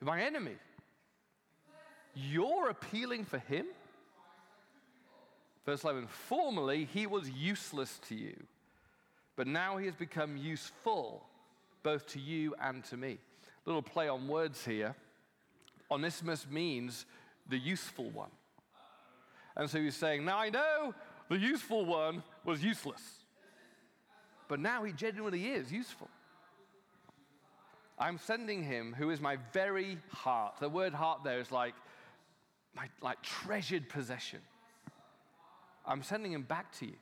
my 0.00 0.22
enemy. 0.22 0.56
You're 2.14 2.70
appealing 2.70 3.24
for 3.24 3.38
him? 3.38 3.66
Verse 5.68 5.84
11 5.84 6.06
Formerly 6.06 6.88
he 6.94 7.06
was 7.06 7.28
useless 7.28 8.00
to 8.08 8.14
you, 8.14 8.34
but 9.36 9.46
now 9.46 9.76
he 9.76 9.84
has 9.84 9.94
become 9.94 10.38
useful 10.38 11.26
both 11.82 12.06
to 12.06 12.18
you 12.18 12.54
and 12.58 12.82
to 12.84 12.96
me. 12.96 13.18
Little 13.66 13.82
play 13.82 14.08
on 14.08 14.26
words 14.28 14.64
here. 14.64 14.96
Onesimus 15.90 16.46
means 16.50 17.04
the 17.50 17.58
useful 17.58 18.08
one. 18.08 18.30
And 19.58 19.68
so 19.68 19.78
he's 19.78 19.94
saying, 19.94 20.24
Now 20.24 20.38
I 20.38 20.48
know 20.48 20.94
the 21.28 21.36
useful 21.36 21.84
one 21.84 22.22
was 22.46 22.64
useless. 22.64 23.02
But 24.48 24.60
now 24.60 24.84
he 24.84 24.92
genuinely 24.92 25.48
is 25.48 25.70
useful. 25.70 26.08
I'm 27.98 28.16
sending 28.16 28.62
him 28.64 28.94
who 28.96 29.10
is 29.10 29.20
my 29.20 29.36
very 29.52 29.98
heart. 30.14 30.54
The 30.60 30.70
word 30.70 30.94
heart 30.94 31.24
there 31.24 31.40
is 31.40 31.52
like 31.52 31.74
my 32.74 32.88
like 33.02 33.20
treasured 33.20 33.90
possession. 33.90 34.40
I'm 35.88 36.02
sending 36.02 36.32
him 36.32 36.42
back 36.42 36.70
to 36.78 36.86
you. 36.86 36.94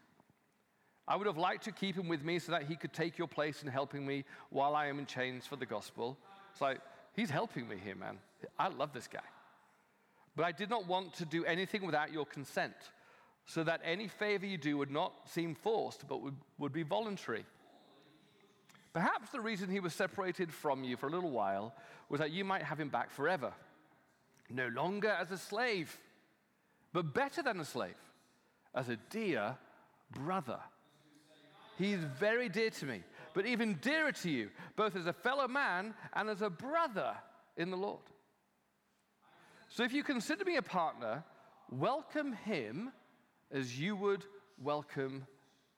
I 1.09 1.17
would 1.17 1.27
have 1.27 1.37
liked 1.37 1.65
to 1.65 1.73
keep 1.73 1.97
him 1.97 2.09
with 2.09 2.25
me 2.25 2.39
so 2.39 2.53
that 2.53 2.65
he 2.65 2.77
could 2.77 2.93
take 2.93 3.19
your 3.19 3.29
place 3.29 3.63
in 3.63 3.69
helping 3.69 4.07
me 4.07 4.25
while 4.51 4.75
I 4.75 4.87
am 4.87 4.99
in 4.99 5.07
chains 5.07 5.47
for 5.47 5.57
the 5.57 5.67
gospel. 5.67 6.17
It's 6.53 6.61
like, 6.61 6.81
he's 7.15 7.31
helping 7.31 7.69
me 7.69 7.77
here, 7.83 7.95
man. 7.95 8.19
I 8.59 8.69
love 8.69 8.93
this 8.93 9.07
guy. 9.07 9.21
But 10.35 10.45
I 10.45 10.53
did 10.53 10.71
not 10.71 10.87
want 10.87 11.15
to 11.15 11.25
do 11.25 11.45
anything 11.45 11.85
without 11.85 12.13
your 12.13 12.27
consent, 12.27 12.75
so 13.45 13.63
that 13.65 13.81
any 13.85 14.09
favor 14.09 14.47
you 14.47 14.59
do 14.59 14.77
would 14.79 14.91
not 14.91 15.13
seem 15.27 15.55
forced, 15.55 16.07
but 16.09 16.21
would, 16.23 16.35
would 16.59 16.73
be 16.73 16.83
voluntary. 16.83 17.45
Perhaps 18.93 19.31
the 19.31 19.41
reason 19.41 19.71
he 19.71 19.81
was 19.81 19.95
separated 19.95 20.53
from 20.53 20.83
you 20.83 20.97
for 20.97 21.07
a 21.07 21.11
little 21.11 21.31
while 21.31 21.75
was 22.09 22.19
that 22.19 22.33
you 22.33 22.45
might 22.45 22.63
have 22.63 22.81
him 22.81 22.89
back 22.89 23.11
forever, 23.11 23.53
no 24.51 24.69
longer 24.69 25.11
as 25.11 25.31
a 25.31 25.39
slave, 25.39 25.97
but 26.93 27.15
better 27.15 27.43
than 27.43 27.61
a 27.61 27.65
slave, 27.65 27.95
as 28.77 28.89
a 28.91 28.97
dear 29.11 29.57
brother. 30.13 30.61
He 31.79 31.93
is 31.93 32.05
very 32.05 32.49
dear 32.49 32.71
to 32.71 32.87
me, 32.87 33.03
but 33.35 33.47
even 33.47 33.75
dearer 33.83 34.13
to 34.13 34.31
you, 34.31 34.51
both 34.77 34.95
as 34.95 35.07
a 35.07 35.13
fellow 35.13 35.49
man 35.49 35.95
and 36.15 36.29
as 36.29 36.43
a 36.43 36.51
brother 36.51 37.15
in 37.57 37.71
the 37.71 37.77
Lord. 37.77 38.03
So 39.69 39.83
if 39.83 39.93
you 39.93 40.05
consider 40.05 40.45
me 40.45 40.57
a 40.57 40.63
partner, 40.63 41.25
welcome 41.71 42.33
him 42.33 42.93
as 43.51 43.79
you 43.79 43.97
would 43.97 44.25
welcome 44.63 45.27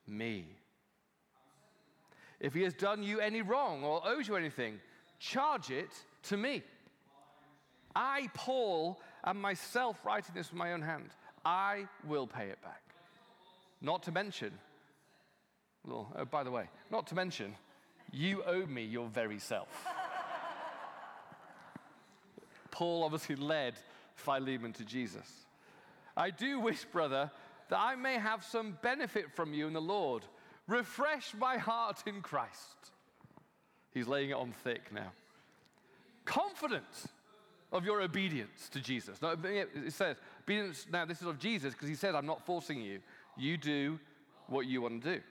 me. 0.05 0.45
If 2.39 2.53
he 2.53 2.61
has 2.63 2.73
done 2.73 3.03
you 3.03 3.19
any 3.19 3.41
wrong 3.41 3.83
or 3.83 4.01
owes 4.05 4.27
you 4.27 4.35
anything, 4.35 4.79
charge 5.19 5.71
it 5.71 5.91
to 6.23 6.37
me. 6.37 6.63
I, 7.95 8.29
Paul, 8.33 9.01
am 9.25 9.41
myself 9.41 10.05
writing 10.05 10.33
this 10.33 10.51
with 10.51 10.57
my 10.57 10.71
own 10.71 10.81
hand. 10.81 11.09
I 11.43 11.87
will 12.07 12.27
pay 12.27 12.45
it 12.45 12.61
back. 12.61 12.88
Not 13.81 14.03
to 14.03 14.11
mention, 14.11 14.51
well, 15.85 16.13
oh, 16.17 16.25
by 16.25 16.43
the 16.43 16.51
way, 16.51 16.65
not 16.91 17.07
to 17.07 17.15
mention, 17.15 17.55
you 18.11 18.43
owe 18.43 18.65
me 18.65 18.83
your 18.83 19.07
very 19.07 19.39
self. 19.39 19.87
Paul 22.71 23.03
obviously 23.03 23.35
led 23.35 23.75
Philemon 24.15 24.73
to 24.73 24.85
Jesus. 24.85 25.45
I 26.15 26.29
do 26.29 26.59
wish, 26.59 26.83
brother, 26.85 27.31
that 27.69 27.79
I 27.79 27.95
may 27.95 28.15
have 28.15 28.43
some 28.43 28.77
benefit 28.81 29.31
from 29.35 29.53
you 29.53 29.67
in 29.67 29.73
the 29.73 29.81
Lord. 29.81 30.25
Refresh 30.67 31.33
my 31.33 31.57
heart 31.57 32.03
in 32.05 32.21
Christ. 32.21 32.91
He's 33.91 34.07
laying 34.07 34.31
it 34.31 34.33
on 34.33 34.51
thick 34.51 34.91
now. 34.93 35.11
Confident 36.25 36.83
of 37.71 37.85
your 37.85 38.01
obedience 38.01 38.69
to 38.69 38.79
Jesus. 38.79 39.21
No, 39.21 39.35
it 39.43 39.93
says, 39.93 40.17
obedience, 40.43 40.87
now 40.91 41.05
this 41.05 41.21
is 41.21 41.27
of 41.27 41.39
Jesus 41.39 41.73
because 41.73 41.87
he 41.89 41.95
said, 41.95 42.15
I'm 42.15 42.25
not 42.25 42.45
forcing 42.45 42.81
you. 42.81 42.99
You 43.37 43.57
do 43.57 43.99
what 44.47 44.65
you 44.65 44.81
want 44.81 45.03
to 45.03 45.15
do. 45.15 45.21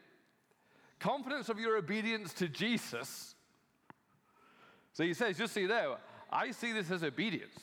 Confidence 0.98 1.48
of 1.48 1.58
your 1.58 1.76
obedience 1.76 2.32
to 2.34 2.48
Jesus. 2.48 3.34
So 4.92 5.04
he 5.04 5.14
says, 5.14 5.38
just 5.38 5.54
so 5.54 5.60
you 5.60 5.68
know, 5.68 5.96
I 6.30 6.50
see 6.50 6.72
this 6.72 6.90
as 6.90 7.04
obedience. 7.04 7.58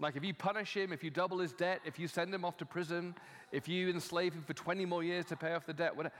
Like 0.00 0.16
if 0.16 0.24
you 0.24 0.34
punish 0.34 0.76
him, 0.76 0.92
if 0.92 1.04
you 1.04 1.10
double 1.10 1.38
his 1.38 1.52
debt, 1.52 1.80
if 1.84 1.98
you 1.98 2.08
send 2.08 2.34
him 2.34 2.44
off 2.44 2.56
to 2.58 2.66
prison, 2.66 3.14
if 3.52 3.68
you 3.68 3.90
enslave 3.90 4.32
him 4.32 4.42
for 4.42 4.54
20 4.54 4.84
more 4.86 5.04
years 5.04 5.26
to 5.26 5.36
pay 5.36 5.52
off 5.52 5.66
the 5.66 5.74
debt, 5.74 5.94
whatever, 5.94 6.14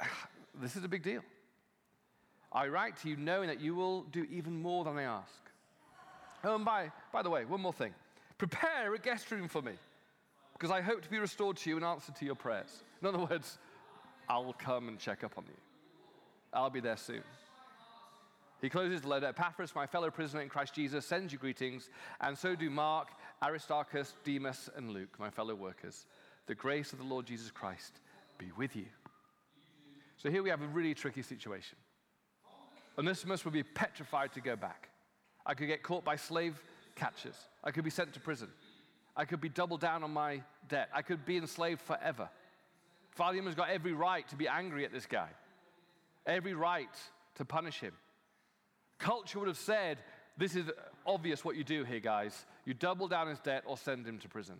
this 0.60 0.76
is 0.76 0.84
a 0.84 0.88
big 0.88 1.02
deal. 1.02 1.22
I 2.50 2.68
write 2.68 2.98
to 2.98 3.08
you 3.08 3.16
knowing 3.16 3.48
that 3.48 3.60
you 3.60 3.74
will 3.74 4.02
do 4.02 4.26
even 4.30 4.60
more 4.60 4.84
than 4.84 4.98
I 4.98 5.04
ask. 5.04 5.32
Oh, 6.44 6.56
and 6.56 6.64
by, 6.64 6.90
by 7.12 7.22
the 7.22 7.30
way, 7.30 7.44
one 7.44 7.60
more 7.60 7.72
thing. 7.72 7.94
Prepare 8.36 8.92
a 8.92 8.98
guest 8.98 9.30
room 9.30 9.48
for 9.48 9.62
me 9.62 9.72
because 10.62 10.72
I 10.72 10.80
hope 10.80 11.02
to 11.02 11.10
be 11.10 11.18
restored 11.18 11.56
to 11.56 11.70
you 11.70 11.76
in 11.76 11.82
answer 11.82 12.12
to 12.12 12.24
your 12.24 12.36
prayers. 12.36 12.84
In 13.00 13.08
other 13.08 13.18
words, 13.18 13.58
I'll 14.28 14.52
come 14.52 14.86
and 14.86 14.96
check 14.96 15.24
up 15.24 15.32
on 15.36 15.42
you. 15.48 15.56
I'll 16.52 16.70
be 16.70 16.78
there 16.78 16.96
soon. 16.96 17.24
He 18.60 18.68
closes 18.68 19.00
the 19.00 19.08
letter 19.08 19.26
Epaphras, 19.26 19.74
my 19.74 19.88
fellow 19.88 20.08
prisoner 20.08 20.40
in 20.40 20.48
Christ 20.48 20.72
Jesus, 20.72 21.04
sends 21.04 21.32
you 21.32 21.38
greetings, 21.40 21.90
and 22.20 22.38
so 22.38 22.54
do 22.54 22.70
Mark, 22.70 23.08
Aristarchus, 23.42 24.14
Demas, 24.22 24.70
and 24.76 24.92
Luke, 24.92 25.18
my 25.18 25.30
fellow 25.30 25.56
workers. 25.56 26.06
The 26.46 26.54
grace 26.54 26.92
of 26.92 27.00
the 27.00 27.06
Lord 27.06 27.26
Jesus 27.26 27.50
Christ 27.50 27.98
be 28.38 28.52
with 28.56 28.76
you. 28.76 28.86
So 30.16 30.30
here 30.30 30.44
we 30.44 30.50
have 30.50 30.62
a 30.62 30.68
really 30.68 30.94
tricky 30.94 31.22
situation. 31.22 31.76
Onesimus 32.96 33.44
would 33.44 33.54
be 33.54 33.64
petrified 33.64 34.32
to 34.34 34.40
go 34.40 34.54
back. 34.54 34.90
I 35.44 35.54
could 35.54 35.66
get 35.66 35.82
caught 35.82 36.04
by 36.04 36.14
slave 36.14 36.62
catchers. 36.94 37.48
I 37.64 37.72
could 37.72 37.82
be 37.82 37.90
sent 37.90 38.12
to 38.12 38.20
prison. 38.20 38.46
I 39.16 39.24
could 39.24 39.40
be 39.40 39.48
doubled 39.48 39.80
down 39.80 40.02
on 40.02 40.12
my 40.12 40.42
debt. 40.68 40.88
I 40.94 41.02
could 41.02 41.24
be 41.24 41.36
enslaved 41.36 41.82
forever. 41.82 42.28
Philemon's 43.10 43.54
got 43.54 43.68
every 43.68 43.92
right 43.92 44.26
to 44.28 44.36
be 44.36 44.48
angry 44.48 44.84
at 44.84 44.92
this 44.92 45.06
guy, 45.06 45.28
every 46.26 46.54
right 46.54 46.88
to 47.34 47.44
punish 47.44 47.78
him. 47.80 47.92
Culture 48.98 49.38
would 49.38 49.48
have 49.48 49.58
said, 49.58 49.98
This 50.38 50.56
is 50.56 50.70
obvious 51.04 51.44
what 51.44 51.56
you 51.56 51.64
do 51.64 51.84
here, 51.84 52.00
guys. 52.00 52.46
You 52.64 52.74
double 52.74 53.08
down 53.08 53.28
his 53.28 53.40
debt 53.40 53.64
or 53.66 53.76
send 53.76 54.06
him 54.06 54.18
to 54.20 54.28
prison. 54.28 54.56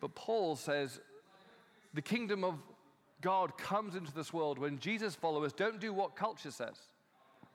But 0.00 0.14
Paul 0.14 0.56
says, 0.56 1.00
The 1.92 2.02
kingdom 2.02 2.44
of 2.44 2.58
God 3.20 3.56
comes 3.58 3.96
into 3.96 4.12
this 4.12 4.32
world 4.32 4.58
when 4.58 4.78
Jesus' 4.78 5.14
followers 5.14 5.52
don't 5.52 5.80
do 5.80 5.92
what 5.92 6.14
culture 6.14 6.50
says, 6.50 6.76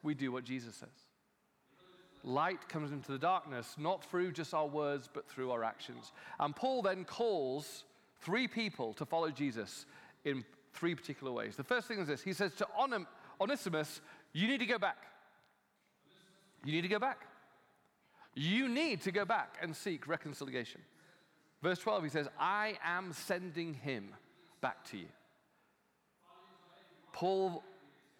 we 0.02 0.14
do 0.14 0.32
what 0.32 0.44
Jesus 0.44 0.74
says. 0.74 0.88
Light 2.22 2.68
comes 2.68 2.92
into 2.92 3.12
the 3.12 3.18
darkness, 3.18 3.74
not 3.78 4.04
through 4.04 4.32
just 4.32 4.52
our 4.52 4.66
words, 4.66 5.08
but 5.12 5.28
through 5.28 5.50
our 5.50 5.64
actions. 5.64 6.12
And 6.38 6.54
Paul 6.54 6.82
then 6.82 7.04
calls 7.04 7.84
three 8.20 8.46
people 8.46 8.92
to 8.94 9.06
follow 9.06 9.30
Jesus 9.30 9.86
in 10.24 10.44
three 10.74 10.94
particular 10.94 11.32
ways. 11.32 11.56
The 11.56 11.64
first 11.64 11.88
thing 11.88 11.98
is 11.98 12.08
this 12.08 12.22
He 12.22 12.32
says 12.32 12.52
to 12.56 12.66
Onesimus, 13.40 14.00
you 14.32 14.46
need 14.46 14.60
to 14.60 14.66
go 14.66 14.78
back. 14.78 14.98
You 16.64 16.72
need 16.72 16.82
to 16.82 16.88
go 16.88 16.98
back. 16.98 17.26
You 18.34 18.68
need 18.68 19.00
to 19.02 19.12
go 19.12 19.24
back 19.24 19.56
and 19.60 19.74
seek 19.74 20.06
reconciliation. 20.06 20.82
Verse 21.62 21.78
12, 21.78 22.04
he 22.04 22.10
says, 22.10 22.28
I 22.38 22.78
am 22.84 23.12
sending 23.12 23.74
him 23.74 24.14
back 24.60 24.84
to 24.90 24.98
you. 24.98 25.08
Paul 27.12 27.62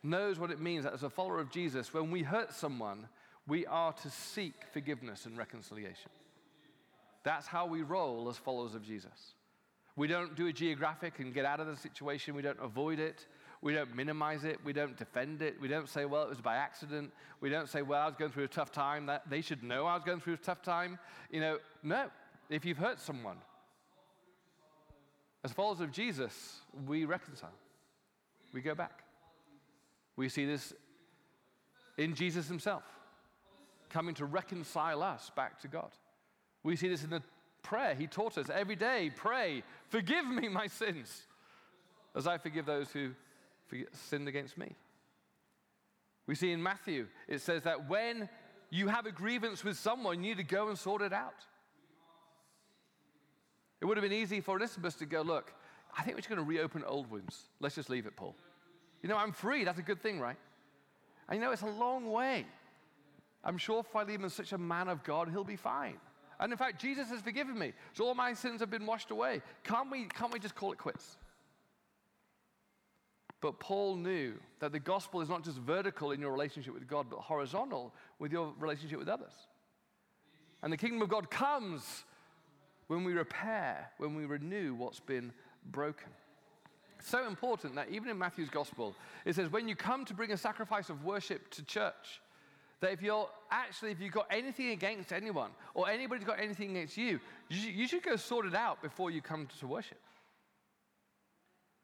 knows 0.03 0.39
what 0.39 0.51
it 0.51 0.61
means 0.61 0.85
that 0.85 0.93
as 0.93 1.03
a 1.03 1.11
follower 1.11 1.41
of 1.41 1.51
Jesus, 1.51 1.95
when 1.95 2.11
we 2.11 2.23
hurt 2.23 2.53
someone, 2.53 3.09
we 3.51 3.67
are 3.67 3.93
to 3.93 4.09
seek 4.09 4.55
forgiveness 4.73 5.27
and 5.27 5.37
reconciliation. 5.37 6.11
That's 7.25 7.49
how 7.49 7.67
we 7.67 7.83
roll 7.83 8.29
as 8.31 8.37
followers 8.37 8.77
of 8.77 8.85
Jesus. 8.85 9.35
We 9.97 10.07
don't 10.07 10.37
do 10.37 10.47
a 10.47 10.53
geographic 10.53 11.19
and 11.19 11.35
get 11.35 11.45
out 11.45 11.59
of 11.59 11.67
the 11.67 11.77
situation, 11.77 12.37
we 12.37 12.43
don't 12.43 12.61
avoid 12.63 13.01
it. 13.01 13.27
We 13.61 13.75
don't 13.75 13.95
minimize 13.95 14.45
it. 14.45 14.59
We 14.65 14.73
don't 14.73 14.97
defend 14.97 15.43
it. 15.43 15.61
We 15.61 15.69
don't 15.69 15.87
say, 15.87 16.07
well, 16.07 16.23
it 16.23 16.31
was 16.31 16.41
by 16.41 16.57
accident. 16.57 17.11
We 17.43 17.51
don't 17.51 17.69
say, 17.69 17.83
well, 17.83 18.01
I 18.01 18.07
was 18.07 18.15
going 18.19 18.31
through 18.31 18.45
a 18.45 18.49
tough 18.49 18.73
time. 18.73 19.05
That 19.05 19.29
they 19.29 19.43
should 19.43 19.63
know 19.63 19.85
I 19.85 19.95
was 19.97 20.03
going 20.03 20.21
through 20.21 20.35
a 20.35 20.39
tough 20.39 20.63
time. 20.63 20.99
You 21.31 21.41
know, 21.41 21.59
no. 21.83 22.07
If 22.49 22.65
you've 22.65 22.79
hurt 22.79 22.99
someone, 22.99 23.37
as 25.45 25.53
followers 25.53 25.81
of 25.81 25.93
Jesus, 25.93 26.61
we 26.87 27.05
reconcile. 27.05 27.53
We 28.55 28.63
go 28.63 28.75
back. 28.75 29.03
We 30.17 30.31
see 30.31 30.47
this 30.47 30.73
in 31.99 32.15
Jesus 32.15 32.49
himself, 32.49 32.83
coming 33.91 34.15
to 34.17 34.25
reconcile 34.25 35.03
us 35.03 35.31
back 35.37 35.61
to 35.61 35.69
God. 35.69 35.91
We 36.63 36.77
see 36.77 36.89
this 36.89 37.05
in 37.05 37.11
the 37.11 37.23
prayer 37.63 37.95
he 37.95 38.07
taught 38.07 38.39
us 38.39 38.49
every 38.53 38.77
day 38.77 39.11
pray, 39.15 39.63
forgive 39.89 40.27
me 40.27 40.49
my 40.49 40.67
sins, 40.67 41.23
as 42.15 42.27
I 42.27 42.39
forgive 42.39 42.67
those 42.67 42.91
who 42.91 43.11
sinned 43.93 44.29
against 44.29 44.57
me. 44.59 44.75
We 46.27 46.35
see 46.35 46.53
in 46.53 46.63
Matthew, 46.63 47.07
it 47.29 47.41
says 47.41 47.65
that 47.65 47.89
when 47.89 48.29
you 48.71 48.89
have 48.89 49.07
a 49.07 49.13
grievance 49.13 49.65
with 49.65 49.77
someone, 49.77 50.23
you 50.23 50.31
need 50.31 50.37
to 50.39 50.45
go 50.45 50.69
and 50.69 50.79
sort 50.79 51.03
it 51.03 51.13
out. 51.13 51.45
It 53.81 53.87
would 53.87 53.97
have 53.97 54.03
been 54.03 54.13
easy 54.13 54.41
for 54.41 54.57
Onesimus 54.57 54.95
to 54.97 55.07
go, 55.07 55.23
look, 55.23 55.53
I 55.97 56.03
think 56.03 56.17
we're 56.17 56.21
just 56.21 56.29
going 56.29 56.41
to 56.41 56.47
reopen 56.47 56.85
old 56.85 57.11
wounds. 57.11 57.49
Let's 57.61 57.75
just 57.75 57.91
leave 57.91 58.07
it, 58.07 58.15
Paul. 58.15 58.37
You 59.03 59.09
know, 59.09 59.17
I'm 59.17 59.33
free. 59.33 59.65
That's 59.65 59.79
a 59.79 59.83
good 59.83 60.01
thing, 60.01 60.21
right? 60.21 60.37
And 61.29 61.39
you 61.39 61.45
know, 61.45 61.53
it's 61.53 61.63
a 61.63 61.67
long 61.67 62.11
way. 62.11 62.47
I'm 63.45 63.59
sure 63.59 63.83
Philemon's 63.83 64.35
such 64.35 64.53
a 64.53 64.59
man 64.59 64.89
of 64.89 65.03
God, 65.03 65.29
he'll 65.31 65.45
be 65.45 65.57
fine. 65.57 65.97
And 66.39 66.53
in 66.53 66.59
fact, 66.59 66.81
Jesus 66.81 67.09
has 67.11 67.21
forgiven 67.21 67.59
me. 67.59 67.73
So 67.93 68.07
all 68.07 68.15
my 68.15 68.33
sins 68.33 68.61
have 68.61 68.71
been 68.71 68.87
washed 68.87 69.11
away. 69.11 69.43
Can't 69.65 69.91
we, 69.91 70.07
can't 70.07 70.33
we 70.33 70.39
just 70.39 70.55
call 70.55 70.73
it 70.73 70.79
quits? 70.79 71.19
But 73.41 73.59
Paul 73.59 73.97
knew 73.97 74.35
that 74.59 74.73
the 74.73 74.79
gospel 74.79 75.21
is 75.21 75.29
not 75.29 75.45
just 75.45 75.59
vertical 75.59 76.13
in 76.13 76.21
your 76.21 76.33
relationship 76.33 76.75
with 76.75 76.87
God, 76.87 77.07
but 77.11 77.21
horizontal 77.21 77.95
with 78.19 78.33
your 78.33 78.53
relationship 78.59 78.99
with 78.99 79.09
others. 79.09 79.33
And 80.63 80.73
the 80.73 80.77
kingdom 80.77 81.01
of 81.01 81.09
God 81.09 81.31
comes 81.31 82.05
when 82.89 83.05
we 83.05 83.13
repair, 83.13 83.91
when 83.99 84.15
we 84.15 84.27
renew 84.27 84.75
what's 84.75 85.01
been 85.01 85.33
broken. 85.71 86.09
So 87.03 87.27
important 87.27 87.77
that 87.77 87.89
even 87.91 88.11
in 88.11 88.19
Matthew's 88.19 88.51
gospel, 88.51 88.95
it 89.25 89.35
says, 89.35 89.51
when 89.51 89.69
you 89.69 89.77
come 89.77 90.05
to 90.05 90.15
bring 90.15 90.33
a 90.33 90.37
sacrifice 90.37 90.91
of 90.91 91.05
worship 91.05 91.51
to 91.53 91.63
church, 91.63 92.21
that 92.81 92.93
if 92.93 93.03
you're 93.03 93.29
actually, 93.51 93.93
if 93.93 94.01
you've 94.01 94.13
got 94.13 94.27
anything 94.31 94.71
against 94.71 95.13
anyone 95.13 95.51
or 95.75 95.89
anybody's 95.89 96.25
got 96.25 96.41
anything 96.41 96.71
against 96.71 96.97
you, 96.97 97.21
you 97.49 97.87
should 97.87 98.03
go 98.03 98.17
sort 98.17 98.47
it 98.47 98.55
out 98.55 98.83
before 98.83 99.11
you 99.11 99.21
come 99.21 99.47
to 99.61 99.67
worship. 99.67 99.99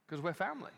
Because 0.07 0.23
we're 0.23 0.33
family. 0.33 0.71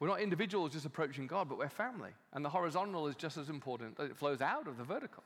We're 0.00 0.08
not 0.08 0.20
individuals 0.20 0.72
just 0.72 0.86
approaching 0.86 1.26
God, 1.26 1.48
but 1.48 1.58
we're 1.58 1.68
family. 1.68 2.10
And 2.32 2.44
the 2.44 2.48
horizontal 2.48 3.06
is 3.06 3.14
just 3.16 3.36
as 3.36 3.50
important. 3.50 3.98
It 3.98 4.16
flows 4.16 4.40
out 4.40 4.66
of 4.66 4.78
the 4.78 4.84
vertical. 4.84 5.22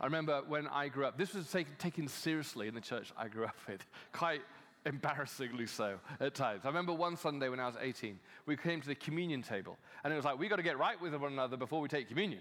I 0.00 0.06
remember 0.06 0.42
when 0.48 0.66
I 0.66 0.88
grew 0.88 1.04
up, 1.04 1.16
this 1.16 1.34
was 1.34 1.54
taken 1.78 2.08
seriously 2.08 2.68
in 2.68 2.74
the 2.74 2.80
church 2.80 3.12
I 3.16 3.28
grew 3.28 3.44
up 3.44 3.56
with, 3.68 3.84
quite 4.12 4.40
embarrassingly 4.84 5.66
so 5.66 5.98
at 6.20 6.34
times. 6.34 6.64
I 6.64 6.68
remember 6.68 6.92
one 6.92 7.16
Sunday 7.16 7.48
when 7.48 7.60
I 7.60 7.66
was 7.66 7.76
18, 7.80 8.18
we 8.46 8.56
came 8.56 8.80
to 8.80 8.88
the 8.88 8.94
communion 8.94 9.42
table, 9.42 9.78
and 10.04 10.12
it 10.12 10.16
was 10.16 10.24
like, 10.24 10.38
we 10.38 10.48
got 10.48 10.56
to 10.56 10.62
get 10.62 10.78
right 10.78 11.00
with 11.00 11.14
one 11.14 11.32
another 11.32 11.56
before 11.56 11.80
we 11.80 11.88
take 11.88 12.08
communion. 12.08 12.40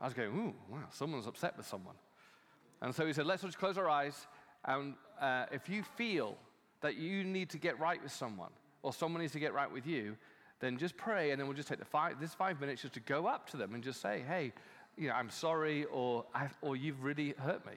I 0.00 0.06
was 0.06 0.14
going, 0.14 0.30
ooh, 0.30 0.54
wow, 0.70 0.84
someone's 0.90 1.26
upset 1.26 1.56
with 1.56 1.66
someone. 1.66 1.94
And 2.82 2.94
so 2.94 3.06
he 3.06 3.12
said, 3.12 3.26
let's 3.26 3.42
just 3.42 3.58
close 3.58 3.78
our 3.78 3.88
eyes, 3.88 4.26
and 4.64 4.94
uh, 5.20 5.46
if 5.52 5.68
you 5.68 5.82
feel 5.96 6.36
that 6.80 6.96
you 6.96 7.24
need 7.24 7.50
to 7.50 7.58
get 7.58 7.78
right 7.78 8.02
with 8.02 8.12
someone, 8.12 8.50
or 8.82 8.92
someone 8.92 9.22
needs 9.22 9.32
to 9.32 9.40
get 9.40 9.54
right 9.54 9.70
with 9.70 9.86
you, 9.86 10.16
then 10.60 10.78
just 10.78 10.96
pray, 10.96 11.30
and 11.30 11.40
then 11.40 11.46
we'll 11.46 11.56
just 11.56 11.68
take 11.68 11.78
the 11.78 11.84
five, 11.84 12.20
this 12.20 12.34
five 12.34 12.60
minutes 12.60 12.82
just 12.82 12.94
to 12.94 13.00
go 13.00 13.26
up 13.26 13.48
to 13.50 13.56
them 13.56 13.74
and 13.74 13.82
just 13.82 14.00
say, 14.00 14.22
hey, 14.26 14.52
you 14.96 15.08
know, 15.08 15.14
I'm 15.14 15.30
sorry, 15.30 15.84
or, 15.86 16.24
or 16.62 16.76
you've 16.76 17.02
really 17.02 17.34
hurt 17.38 17.64
me. 17.66 17.72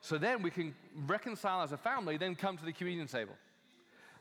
So 0.00 0.18
then 0.18 0.42
we 0.42 0.50
can 0.50 0.74
reconcile 1.06 1.62
as 1.62 1.72
a 1.72 1.76
family, 1.76 2.16
then 2.16 2.34
come 2.34 2.56
to 2.56 2.64
the 2.64 2.72
communion 2.72 3.08
table. 3.08 3.34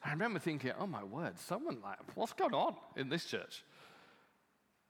I 0.03 0.11
remember 0.11 0.39
thinking, 0.39 0.71
oh 0.79 0.87
my 0.87 1.03
word, 1.03 1.37
someone 1.39 1.79
like, 1.83 1.97
what's 2.15 2.33
going 2.33 2.53
on 2.53 2.75
in 2.95 3.09
this 3.09 3.25
church? 3.25 3.63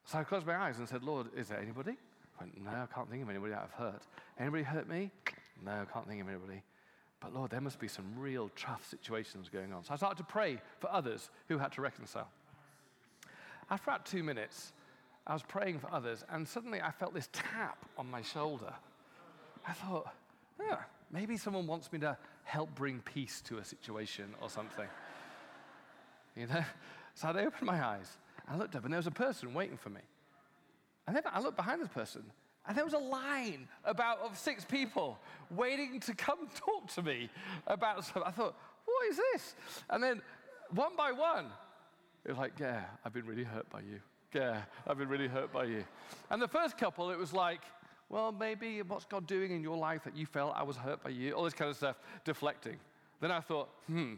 So 0.06 0.20
I 0.20 0.24
closed 0.24 0.46
my 0.46 0.56
eyes 0.56 0.77
and 0.77 0.88
said, 0.88 1.03
Lord, 1.03 1.27
is 1.36 1.50
there 1.50 1.60
anybody? 1.60 1.98
I 2.39 2.44
went, 2.44 2.63
no, 2.63 2.72
I 2.72 2.86
can't 2.94 3.10
think 3.10 3.24
of 3.24 3.29
anybody 3.29 3.53
I've 3.53 3.72
hurt. 3.72 4.03
Anybody 4.39 4.63
hurt 4.63 4.88
me? 4.88 5.12
No, 5.65 5.72
I 5.72 5.86
can't 5.86 6.08
think 6.08 6.22
of 6.22 6.29
anybody. 6.29 6.62
But 7.20 7.34
Lord, 7.34 7.51
there 7.51 7.62
must 7.62 7.79
be 7.79 7.88
some 7.88 8.06
real 8.17 8.50
tough 8.56 8.88
situations 8.88 9.50
going 9.50 9.74
on. 9.74 9.84
So 9.84 9.94
I 9.94 9.98
started 9.98 10.17
to 10.17 10.24
pray 10.24 10.62
for 10.79 10.91
others 10.91 11.29
who 11.48 11.58
had 11.58 11.72
to 11.74 11.82
reconcile. 11.82 12.29
After 13.70 13.89
about 13.89 14.06
two 14.06 14.24
minutes, 14.24 14.72
I 15.25 15.34
was 15.34 15.44
praying 15.44 15.79
for 15.79 15.91
others, 15.91 16.24
and 16.29 16.48
suddenly 16.48 16.82
I 16.82 16.91
felt 16.91 17.13
this 17.13 17.27
tap 17.34 17.77
on 17.98 18.10
my 18.10 18.22
shoulder. 18.22 18.74
I 19.67 19.74
thought, 19.74 20.13
yeah, 20.59 20.77
maybe 21.11 21.37
someone 21.37 21.67
wants 21.67 21.91
me 21.91 21.99
to 21.99 22.17
help 22.43 22.73
bring 22.75 22.99
peace 23.01 23.41
to 23.41 23.57
a 23.57 23.65
situation 23.65 24.33
or 24.41 24.49
something. 24.49 24.87
You 26.35 26.47
know? 26.47 26.63
So 27.15 27.29
I 27.29 27.45
opened 27.45 27.63
my 27.63 27.83
eyes, 27.83 28.17
I 28.47 28.55
looked 28.55 28.75
up, 28.75 28.83
and 28.83 28.93
there 28.93 28.99
was 28.99 29.07
a 29.07 29.11
person 29.11 29.53
waiting 29.53 29.77
for 29.77 29.89
me. 29.89 30.01
And 31.07 31.15
then 31.15 31.23
I 31.31 31.39
looked 31.39 31.57
behind 31.57 31.81
this 31.81 31.89
person, 31.89 32.23
and 32.67 32.77
there 32.77 32.83
was 32.83 32.93
a 32.93 32.99
line 32.99 33.67
about 33.85 34.19
of 34.19 34.37
six 34.37 34.65
people 34.65 35.17
waiting 35.49 35.99
to 36.01 36.13
come 36.13 36.47
talk 36.55 36.93
to 36.95 37.01
me 37.01 37.29
about 37.65 38.05
something. 38.05 38.23
I 38.25 38.31
thought, 38.31 38.55
what 38.85 39.07
is 39.09 39.19
this? 39.33 39.55
And 39.89 40.03
then 40.03 40.21
one 40.71 40.95
by 40.95 41.11
one, 41.11 41.45
it 42.25 42.29
was 42.29 42.37
like, 42.37 42.59
yeah, 42.59 42.83
I've 43.05 43.13
been 43.13 43.25
really 43.25 43.43
hurt 43.43 43.69
by 43.69 43.79
you. 43.79 43.99
Yeah, 44.33 44.61
I've 44.85 44.97
been 44.97 45.07
really 45.07 45.27
hurt 45.27 45.51
by 45.53 45.63
you. 45.63 45.85
And 46.29 46.41
the 46.41 46.47
first 46.47 46.77
couple, 46.77 47.09
it 47.09 47.17
was 47.17 47.33
like, 47.33 47.61
well, 48.09 48.31
maybe 48.31 48.81
what's 48.81 49.05
God 49.05 49.27
doing 49.27 49.51
in 49.51 49.61
your 49.61 49.77
life 49.77 50.03
that 50.05 50.15
you 50.15 50.25
felt 50.25 50.53
I 50.55 50.63
was 50.63 50.77
hurt 50.77 51.03
by 51.03 51.09
you? 51.09 51.33
All 51.33 51.43
this 51.43 51.53
kind 51.53 51.69
of 51.69 51.75
stuff, 51.75 51.97
deflecting. 52.23 52.77
Then 53.19 53.31
I 53.31 53.41
thought, 53.41 53.69
hmm, 53.87 54.13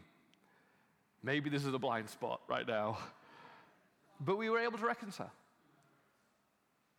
maybe 1.22 1.50
this 1.50 1.64
is 1.64 1.74
a 1.74 1.78
blind 1.78 2.08
spot 2.08 2.40
right 2.48 2.66
now. 2.66 2.98
But 4.20 4.36
we 4.36 4.50
were 4.50 4.58
able 4.58 4.78
to 4.78 4.84
reconcile. 4.84 5.32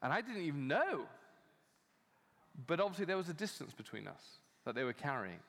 And 0.01 0.11
I 0.11 0.21
didn't 0.21 0.41
even 0.41 0.67
know. 0.67 1.01
But 2.67 2.79
obviously, 2.79 3.05
there 3.05 3.17
was 3.17 3.29
a 3.29 3.33
distance 3.33 3.73
between 3.73 4.07
us 4.07 4.23
that 4.65 4.75
they 4.75 4.83
were 4.83 4.93
carrying. 4.93 5.39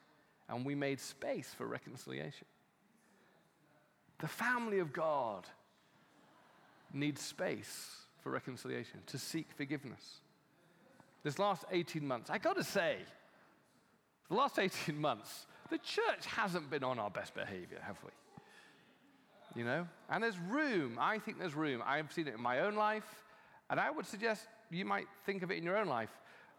And 0.49 0.65
we 0.65 0.75
made 0.75 1.01
space 1.01 1.55
for 1.57 1.67
reconciliation. 1.67 2.47
The 4.19 4.29
family 4.29 4.79
of 4.79 4.93
God 4.93 5.47
needs 6.93 7.23
space 7.23 7.97
for 8.23 8.31
reconciliation, 8.31 9.01
to 9.07 9.19
seek 9.19 9.47
forgiveness. 9.57 10.21
This 11.23 11.39
last 11.39 11.65
18 11.71 12.07
months, 12.07 12.31
I 12.31 12.39
got 12.39 12.57
to 12.57 12.65
say, 12.65 12.97
the 14.29 14.35
last 14.35 14.59
18 14.59 15.01
months, 15.01 15.47
the 15.71 15.79
church 15.79 16.27
hasn't 16.27 16.71
been 16.71 16.83
on 16.83 16.99
our 16.99 17.11
best 17.11 17.35
behavior, 17.35 17.79
have 17.83 17.99
we? 18.05 19.61
You 19.61 19.67
know? 19.67 19.87
And 20.11 20.23
there's 20.23 20.39
room, 20.39 20.99
I 21.01 21.19
think 21.19 21.39
there's 21.39 21.55
room. 21.55 21.83
I've 21.85 22.13
seen 22.13 22.27
it 22.27 22.35
in 22.35 22.43
my 22.43 22.61
own 22.61 22.75
life, 22.75 23.05
and 23.71 23.79
I 23.79 23.91
would 23.91 24.07
suggest 24.07 24.47
you 24.71 24.85
might 24.85 25.07
think 25.27 25.43
of 25.43 25.51
it 25.51 25.59
in 25.59 25.65
your 25.65 25.77
own 25.77 25.87
life, 25.87 26.11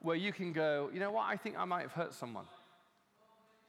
where 0.01 0.15
you 0.15 0.31
can 0.31 0.53
go, 0.53 0.89
you 0.93 0.99
know 0.99 1.11
what, 1.11 1.25
I 1.27 1.35
think 1.35 1.57
I 1.57 1.65
might 1.65 1.81
have 1.81 1.93
hurt 1.93 2.13
someone. 2.13 2.45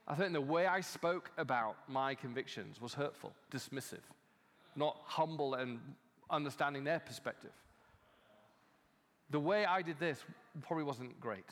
I 0.06 0.14
think 0.14 0.32
the 0.32 0.40
way 0.40 0.66
I 0.66 0.80
spoke 0.80 1.30
about 1.38 1.76
my 1.88 2.14
convictions 2.14 2.80
was 2.80 2.92
hurtful, 2.92 3.32
dismissive, 3.50 4.02
not 4.76 4.96
humble 5.04 5.54
and 5.54 5.80
understanding 6.30 6.84
their 6.84 7.00
perspective. 7.00 7.52
The 9.30 9.40
way 9.40 9.64
I 9.64 9.82
did 9.82 9.98
this 9.98 10.22
probably 10.62 10.84
wasn't 10.84 11.18
great. 11.20 11.44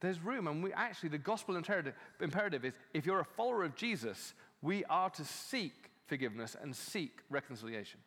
There's 0.00 0.20
room, 0.20 0.46
and 0.48 0.62
we 0.62 0.72
actually, 0.72 1.08
the 1.08 1.18
gospel 1.18 1.56
imperative, 1.56 1.94
imperative 2.20 2.64
is 2.64 2.74
if 2.92 3.06
you're 3.06 3.20
a 3.20 3.24
follower 3.24 3.64
of 3.64 3.74
Jesus, 3.74 4.34
we 4.60 4.84
are 4.84 5.10
to 5.10 5.24
seek 5.24 5.90
forgiveness 6.06 6.56
and 6.60 6.74
seek 6.74 7.20
reconciliation. 7.30 8.00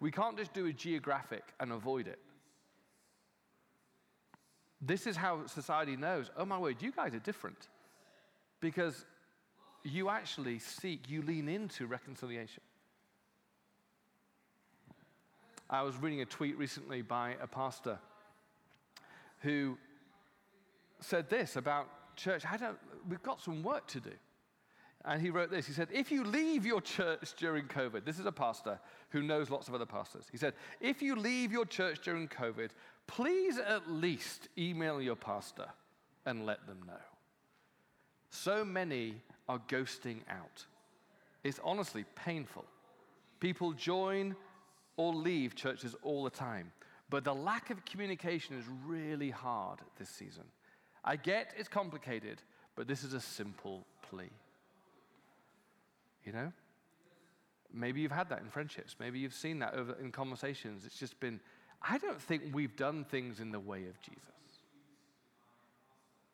We 0.00 0.12
can't 0.12 0.36
just 0.36 0.52
do 0.52 0.66
a 0.66 0.72
geographic 0.72 1.42
and 1.58 1.72
avoid 1.72 2.06
it. 2.06 2.20
This 4.80 5.08
is 5.08 5.16
how 5.16 5.46
society 5.46 5.96
knows 5.96 6.30
oh 6.36 6.44
my 6.44 6.58
word, 6.58 6.76
you 6.80 6.92
guys 6.92 7.14
are 7.14 7.18
different. 7.18 7.68
Because 8.60 9.04
you 9.84 10.08
actually 10.08 10.58
seek, 10.58 11.08
you 11.08 11.22
lean 11.22 11.48
into 11.48 11.86
reconciliation. 11.86 12.62
I 15.70 15.82
was 15.82 15.96
reading 15.96 16.22
a 16.22 16.26
tweet 16.26 16.56
recently 16.56 17.02
by 17.02 17.36
a 17.42 17.46
pastor 17.46 17.98
who 19.40 19.76
said 21.00 21.28
this 21.28 21.56
about 21.56 21.88
church. 22.16 22.44
We've 23.08 23.22
got 23.22 23.40
some 23.40 23.62
work 23.62 23.86
to 23.88 24.00
do. 24.00 24.12
And 25.04 25.22
he 25.22 25.30
wrote 25.30 25.50
this. 25.50 25.66
He 25.66 25.72
said, 25.72 25.88
If 25.92 26.10
you 26.10 26.24
leave 26.24 26.66
your 26.66 26.80
church 26.80 27.34
during 27.36 27.66
COVID, 27.66 28.04
this 28.04 28.18
is 28.18 28.26
a 28.26 28.32
pastor 28.32 28.80
who 29.10 29.22
knows 29.22 29.48
lots 29.48 29.68
of 29.68 29.74
other 29.74 29.86
pastors. 29.86 30.24
He 30.30 30.38
said, 30.38 30.54
If 30.80 31.02
you 31.02 31.14
leave 31.16 31.52
your 31.52 31.64
church 31.64 32.00
during 32.02 32.28
COVID, 32.28 32.70
please 33.06 33.58
at 33.58 33.90
least 33.90 34.48
email 34.58 35.00
your 35.00 35.16
pastor 35.16 35.66
and 36.26 36.44
let 36.44 36.66
them 36.66 36.78
know. 36.86 37.00
So 38.30 38.64
many 38.64 39.22
are 39.48 39.60
ghosting 39.68 40.18
out. 40.28 40.66
It's 41.44 41.60
honestly 41.62 42.04
painful. 42.14 42.64
People 43.40 43.72
join 43.72 44.34
or 44.98 45.14
leave 45.14 45.54
churches 45.54 45.96
all 46.02 46.24
the 46.24 46.30
time. 46.30 46.72
But 47.08 47.24
the 47.24 47.34
lack 47.34 47.70
of 47.70 47.86
communication 47.86 48.58
is 48.58 48.64
really 48.84 49.30
hard 49.30 49.78
this 49.98 50.10
season. 50.10 50.44
I 51.02 51.16
get 51.16 51.54
it's 51.56 51.68
complicated, 51.68 52.42
but 52.76 52.86
this 52.86 53.02
is 53.02 53.14
a 53.14 53.20
simple 53.20 53.86
plea. 54.10 54.28
You 56.24 56.32
know? 56.32 56.52
Maybe 57.72 58.00
you've 58.00 58.12
had 58.12 58.28
that 58.28 58.40
in 58.40 58.50
friendships. 58.50 58.96
Maybe 58.98 59.18
you've 59.20 59.32
seen 59.32 59.60
that 59.60 59.74
over 59.74 59.96
in 60.00 60.10
conversations. 60.10 60.84
It's 60.84 60.98
just 60.98 61.18
been, 61.20 61.40
I 61.80 61.96
don't 61.98 62.20
think 62.20 62.42
we've 62.52 62.76
done 62.76 63.04
things 63.04 63.40
in 63.40 63.52
the 63.52 63.60
way 63.60 63.86
of 63.86 64.00
Jesus. 64.02 64.24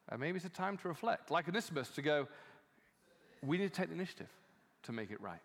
And 0.09 0.21
maybe 0.21 0.37
it's 0.37 0.47
a 0.47 0.49
time 0.49 0.77
to 0.79 0.89
reflect, 0.89 1.31
like 1.31 1.49
Onesimus, 1.49 1.89
to 1.91 2.03
go, 2.03 2.29
we 3.43 3.59
need 3.59 3.73
to 3.73 3.75
take 3.75 3.89
the 3.89 3.95
initiative 3.95 4.31
to 4.85 4.93
make 4.93 5.11
it 5.11 5.21
right, 5.21 5.39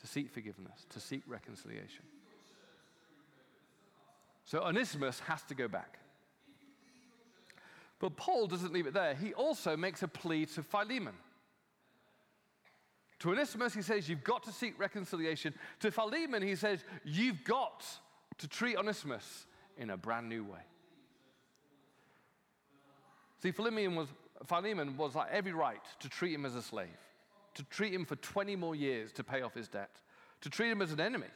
to 0.00 0.06
seek 0.06 0.30
forgiveness, 0.30 0.86
to 0.90 1.00
seek 1.00 1.22
reconciliation. 1.26 2.04
So 4.48 4.62
Onesimus 4.62 5.20
has 5.20 5.42
to 5.42 5.54
go 5.54 5.68
back. 5.68 5.98
But 7.98 8.16
Paul 8.16 8.46
doesn't 8.46 8.72
leave 8.72 8.86
it 8.86 8.94
there. 8.94 9.14
He 9.14 9.34
also 9.34 9.76
makes 9.76 10.02
a 10.02 10.08
plea 10.08 10.46
to 10.46 10.62
Philemon. 10.62 11.12
To 13.18 13.32
Onesimus, 13.32 13.74
he 13.74 13.82
says, 13.82 14.08
You've 14.08 14.24
got 14.24 14.44
to 14.44 14.52
seek 14.52 14.80
reconciliation. 14.80 15.52
To 15.80 15.90
Philemon, 15.90 16.42
he 16.42 16.54
says, 16.54 16.82
You've 17.04 17.44
got 17.44 17.84
to 18.38 18.48
treat 18.48 18.78
Onesimus 18.78 19.44
in 19.76 19.90
a 19.90 19.98
brand 19.98 20.30
new 20.30 20.44
way. 20.44 20.64
See, 23.42 23.50
Philemon 23.50 23.96
was, 23.96 24.08
Philemon 24.46 24.96
was 24.96 25.14
like 25.14 25.28
every 25.30 25.52
right 25.52 25.84
to 26.00 26.08
treat 26.08 26.32
him 26.32 26.46
as 26.46 26.54
a 26.54 26.62
slave, 26.62 26.88
to 27.52 27.64
treat 27.64 27.92
him 27.92 28.06
for 28.06 28.16
20 28.16 28.56
more 28.56 28.74
years 28.74 29.12
to 29.12 29.24
pay 29.24 29.42
off 29.42 29.52
his 29.52 29.68
debt, 29.68 29.90
to 30.40 30.48
treat 30.48 30.70
him 30.70 30.80
as 30.80 30.92
an 30.92 31.00
enemy, 31.00 31.26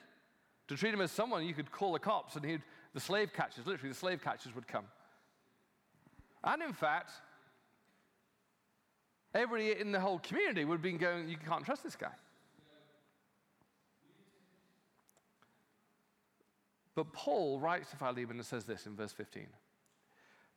to 0.69 0.77
treat 0.77 0.95
him 0.95 1.03
as 1.03 1.11
someone 1.11 1.45
you 1.45 1.53
could 1.53 1.71
call 1.71 1.93
the 1.93 1.99
cops 1.99 2.37
and 2.37 2.45
he'd, 2.47 2.63
the 2.95 3.01
slave 3.01 3.33
catchers, 3.33 3.67
literally, 3.67 3.91
the 3.91 3.99
slave 3.99 4.23
catchers 4.23 4.55
would 4.55 4.67
come. 4.67 4.85
And 6.45 6.63
in 6.63 6.73
fact, 6.73 7.13
everybody 9.35 9.79
in 9.79 9.93
the 9.93 10.01
whole 10.01 10.19
community 10.19 10.65
would 10.65 10.75
have 10.75 10.83
been 10.83 10.99
going, 10.99 11.29
You 11.29 11.37
can't 11.37 11.65
trust 11.65 11.83
this 11.83 11.97
guy. 11.97 12.13
But 16.95 17.13
Paul 17.13 17.59
writes 17.59 17.91
to 17.91 17.97
Philemon 17.97 18.37
and 18.37 18.45
says 18.45 18.65
this 18.65 18.87
in 18.87 18.95
verse 18.95 19.13
15 19.13 19.47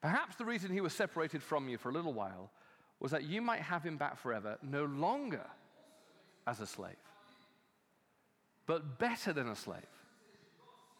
Perhaps 0.02 0.36
the 0.36 0.45
reason 0.45 0.71
he 0.71 0.82
was 0.82 0.93
separated 0.93 1.41
from 1.41 1.69
you 1.69 1.78
for 1.78 1.89
a 1.89 1.93
little 1.93 2.13
while 2.13 2.52
was 3.00 3.12
that 3.12 3.24
you 3.24 3.41
might 3.41 3.62
have 3.62 3.84
him 3.84 3.98
back 3.98 4.17
forever, 4.17 4.58
no 4.62 4.86
longer 4.86 5.45
as 6.48 6.60
a 6.60 6.67
slave, 6.67 6.95
but 8.65 9.00
better 9.00 9.34
than 9.34 9.50
a 9.50 9.56
slave, 9.56 9.82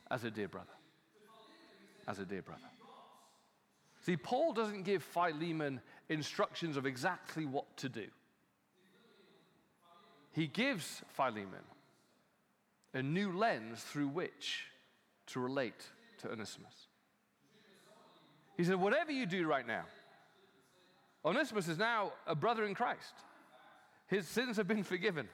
as 0.10 0.24
a 0.24 0.32
dear 0.32 0.48
brother. 0.48 0.75
As 2.08 2.20
a 2.20 2.26
dear 2.26 2.42
brother. 2.42 2.62
See, 4.06 4.18
Paul 4.18 4.54
doesn't 4.54 4.84
give 4.84 5.02
Philemon 5.04 5.82
instructions 6.10 6.78
of 6.78 6.86
exactly 6.86 7.46
what 7.46 7.66
to 7.78 7.90
do. 7.90 8.06
He 10.32 10.48
gives 10.48 11.02
Philemon 11.10 11.64
a 12.94 13.02
new 13.02 13.36
lens 13.36 13.82
through 13.82 14.10
which 14.10 14.66
to 15.28 15.40
relate 15.40 15.88
to 16.20 16.32
Onesimus. 16.32 16.88
He 18.58 18.64
said, 18.64 18.76
Whatever 18.76 19.12
you 19.12 19.26
do 19.26 19.48
right 19.48 19.66
now, 19.66 19.86
Onesimus 21.24 21.68
is 21.68 21.78
now 21.78 22.14
a 22.28 22.36
brother 22.36 22.66
in 22.66 22.76
Christ. 22.76 23.14
His 24.08 24.28
sins 24.28 24.58
have 24.58 24.68
been 24.68 24.84
forgiven. 24.84 25.28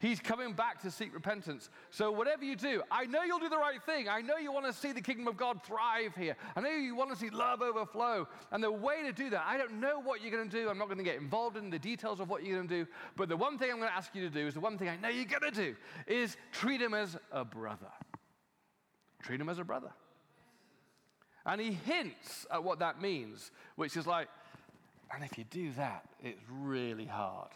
He's 0.00 0.18
coming 0.18 0.54
back 0.54 0.80
to 0.80 0.90
seek 0.90 1.12
repentance. 1.12 1.68
So, 1.90 2.10
whatever 2.10 2.42
you 2.42 2.56
do, 2.56 2.82
I 2.90 3.04
know 3.04 3.22
you'll 3.22 3.38
do 3.38 3.50
the 3.50 3.58
right 3.58 3.82
thing. 3.84 4.08
I 4.08 4.22
know 4.22 4.38
you 4.38 4.50
want 4.50 4.64
to 4.64 4.72
see 4.72 4.92
the 4.92 5.02
kingdom 5.02 5.28
of 5.28 5.36
God 5.36 5.62
thrive 5.62 6.16
here. 6.16 6.36
I 6.56 6.62
know 6.62 6.70
you 6.70 6.96
want 6.96 7.10
to 7.10 7.16
see 7.16 7.28
love 7.28 7.60
overflow. 7.60 8.26
And 8.50 8.64
the 8.64 8.72
way 8.72 9.02
to 9.02 9.12
do 9.12 9.28
that, 9.28 9.44
I 9.46 9.58
don't 9.58 9.74
know 9.78 10.00
what 10.00 10.22
you're 10.22 10.30
going 10.30 10.48
to 10.48 10.56
do. 10.56 10.70
I'm 10.70 10.78
not 10.78 10.86
going 10.86 10.96
to 10.96 11.04
get 11.04 11.16
involved 11.16 11.58
in 11.58 11.68
the 11.68 11.78
details 11.78 12.18
of 12.18 12.30
what 12.30 12.42
you're 12.42 12.56
going 12.56 12.68
to 12.68 12.84
do. 12.84 12.90
But 13.14 13.28
the 13.28 13.36
one 13.36 13.58
thing 13.58 13.70
I'm 13.70 13.76
going 13.76 13.90
to 13.90 13.94
ask 13.94 14.14
you 14.14 14.22
to 14.22 14.30
do 14.30 14.46
is 14.46 14.54
the 14.54 14.60
one 14.60 14.78
thing 14.78 14.88
I 14.88 14.96
know 14.96 15.10
you're 15.10 15.26
going 15.26 15.42
to 15.42 15.50
do 15.50 15.76
is 16.06 16.38
treat 16.50 16.80
him 16.80 16.94
as 16.94 17.18
a 17.30 17.44
brother. 17.44 17.92
Treat 19.22 19.38
him 19.38 19.50
as 19.50 19.58
a 19.58 19.64
brother. 19.64 19.90
And 21.44 21.60
he 21.60 21.72
hints 21.72 22.46
at 22.50 22.64
what 22.64 22.78
that 22.78 23.02
means, 23.02 23.50
which 23.76 23.98
is 23.98 24.06
like, 24.06 24.28
and 25.14 25.22
if 25.24 25.36
you 25.36 25.44
do 25.44 25.72
that, 25.72 26.06
it's 26.22 26.40
really 26.50 27.06
hard 27.06 27.50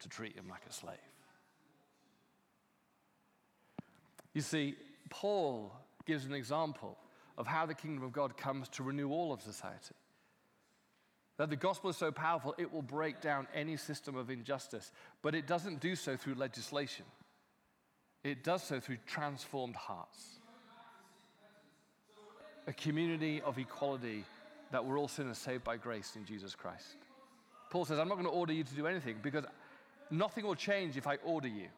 to 0.00 0.08
treat 0.08 0.34
him 0.34 0.48
like 0.48 0.62
a 0.68 0.72
slave. 0.72 0.96
You 4.36 4.42
see, 4.42 4.74
Paul 5.08 5.72
gives 6.04 6.26
an 6.26 6.34
example 6.34 6.98
of 7.38 7.46
how 7.46 7.64
the 7.64 7.72
kingdom 7.72 8.04
of 8.04 8.12
God 8.12 8.36
comes 8.36 8.68
to 8.68 8.82
renew 8.82 9.08
all 9.08 9.32
of 9.32 9.40
society. 9.40 9.94
That 11.38 11.48
the 11.48 11.56
gospel 11.56 11.88
is 11.88 11.96
so 11.96 12.12
powerful, 12.12 12.54
it 12.58 12.70
will 12.70 12.82
break 12.82 13.22
down 13.22 13.46
any 13.54 13.78
system 13.78 14.14
of 14.14 14.28
injustice, 14.28 14.92
but 15.22 15.34
it 15.34 15.46
doesn't 15.46 15.80
do 15.80 15.96
so 15.96 16.18
through 16.18 16.34
legislation. 16.34 17.06
It 18.24 18.44
does 18.44 18.62
so 18.62 18.78
through 18.78 18.98
transformed 19.06 19.74
hearts. 19.74 20.38
A 22.66 22.74
community 22.74 23.40
of 23.40 23.56
equality 23.56 24.22
that 24.70 24.84
we're 24.84 24.98
all 24.98 25.08
sinners 25.08 25.38
saved 25.38 25.64
by 25.64 25.78
grace 25.78 26.12
in 26.14 26.26
Jesus 26.26 26.54
Christ. 26.54 26.98
Paul 27.70 27.86
says, 27.86 27.98
I'm 27.98 28.08
not 28.08 28.16
going 28.16 28.26
to 28.26 28.32
order 28.32 28.52
you 28.52 28.64
to 28.64 28.74
do 28.74 28.86
anything 28.86 29.16
because 29.22 29.46
nothing 30.10 30.44
will 30.44 30.54
change 30.54 30.98
if 30.98 31.06
I 31.06 31.16
order 31.24 31.48
you. 31.48 31.68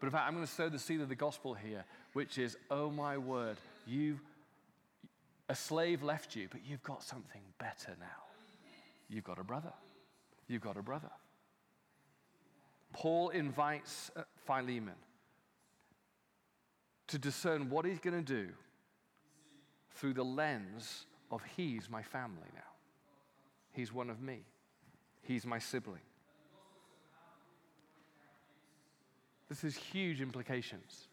But 0.00 0.06
in 0.06 0.12
fact, 0.12 0.26
I'm 0.26 0.34
going 0.34 0.46
to 0.46 0.52
sow 0.52 0.68
the 0.68 0.78
seed 0.78 1.00
of 1.00 1.08
the 1.08 1.14
gospel 1.14 1.54
here, 1.54 1.84
which 2.12 2.38
is, 2.38 2.56
oh 2.70 2.90
my 2.90 3.18
word, 3.18 3.56
you, 3.86 4.20
a 5.48 5.54
slave 5.54 6.02
left 6.02 6.36
you, 6.36 6.48
but 6.50 6.60
you've 6.64 6.82
got 6.82 7.02
something 7.02 7.42
better 7.58 7.96
now. 7.98 8.06
You've 9.08 9.24
got 9.24 9.38
a 9.38 9.44
brother. 9.44 9.72
You've 10.46 10.62
got 10.62 10.76
a 10.76 10.82
brother. 10.82 11.10
Paul 12.92 13.30
invites 13.30 14.10
uh, 14.16 14.22
Philemon 14.46 14.94
to 17.08 17.18
discern 17.18 17.70
what 17.70 17.84
he's 17.84 17.98
going 17.98 18.24
to 18.24 18.32
do 18.44 18.48
through 19.94 20.14
the 20.14 20.24
lens 20.24 21.06
of 21.30 21.42
he's 21.56 21.90
my 21.90 22.02
family 22.02 22.48
now. 22.54 22.60
He's 23.72 23.92
one 23.92 24.10
of 24.10 24.20
me. 24.20 24.40
He's 25.22 25.44
my 25.44 25.58
sibling. 25.58 26.00
This 29.48 29.62
has 29.62 29.76
huge 29.76 30.20
implications 30.20 31.08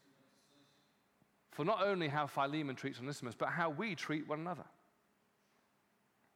for 1.52 1.64
not 1.64 1.82
only 1.82 2.08
how 2.08 2.26
Philemon 2.26 2.76
treats 2.76 3.00
Onesimus, 3.00 3.34
but 3.34 3.48
how 3.48 3.70
we 3.70 3.94
treat 3.94 4.28
one 4.28 4.40
another. 4.40 4.66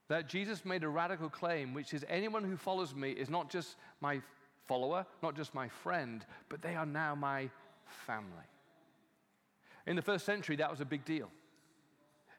That 0.09 0.29
Jesus 0.29 0.65
made 0.65 0.83
a 0.83 0.89
radical 0.89 1.29
claim, 1.29 1.75
which 1.75 1.93
is 1.93 2.07
anyone 2.09 2.43
who 2.43 2.57
follows 2.57 2.95
me 2.95 3.11
is 3.11 3.29
not 3.29 3.51
just 3.51 3.77
my 4.01 4.23
follower, 4.67 5.05
not 5.23 5.37
just 5.37 5.55
my 5.55 5.69
friend, 5.69 6.25
but 6.49 6.63
they 6.63 6.75
are 6.75 6.87
now 6.87 7.15
my 7.15 7.51
family. 8.07 8.49
In 9.87 9.95
the 9.95 10.03
first 10.03 10.25
century, 10.25 10.57
that 10.57 10.71
was 10.71 10.81
a 10.81 10.87
big 10.87 11.05
deal. 11.05 11.29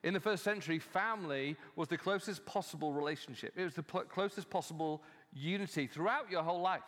In 0.04 0.16
the 0.16 0.20
first 0.20 0.44
century, 0.44 0.80
family 0.80 1.56
was 1.76 1.88
the 1.88 1.98
closest 1.98 2.46
possible 2.48 2.94
relationship, 2.94 3.54
it 3.56 3.64
was 3.64 3.76
the 3.76 3.84
pl- 3.84 4.02
closest 4.02 4.50
possible 4.50 5.04
unity 5.34 5.86
throughout 5.86 6.32
your 6.32 6.42
whole 6.42 6.62
life. 6.62 6.82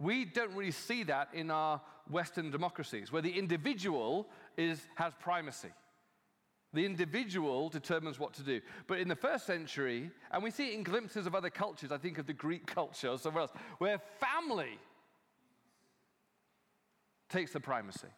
We 0.00 0.24
don't 0.24 0.54
really 0.54 0.70
see 0.72 1.02
that 1.04 1.28
in 1.34 1.50
our 1.50 1.80
Western 2.10 2.50
democracies, 2.50 3.12
where 3.12 3.20
the 3.20 3.38
individual 3.38 4.26
is, 4.56 4.80
has 4.94 5.12
primacy. 5.20 5.68
The 6.72 6.86
individual 6.86 7.68
determines 7.68 8.18
what 8.18 8.32
to 8.34 8.42
do. 8.42 8.62
But 8.86 9.00
in 9.00 9.08
the 9.08 9.16
first 9.16 9.44
century, 9.44 10.10
and 10.32 10.42
we 10.42 10.50
see 10.50 10.68
it 10.68 10.74
in 10.74 10.84
glimpses 10.84 11.26
of 11.26 11.34
other 11.34 11.50
cultures, 11.50 11.92
I 11.92 11.98
think 11.98 12.16
of 12.16 12.26
the 12.26 12.32
Greek 12.32 12.66
culture 12.66 13.08
or 13.08 13.18
somewhere 13.18 13.42
else, 13.42 13.52
where 13.78 14.00
family 14.18 14.78
takes 17.28 17.52
the 17.52 17.60
primacy. 17.60 18.08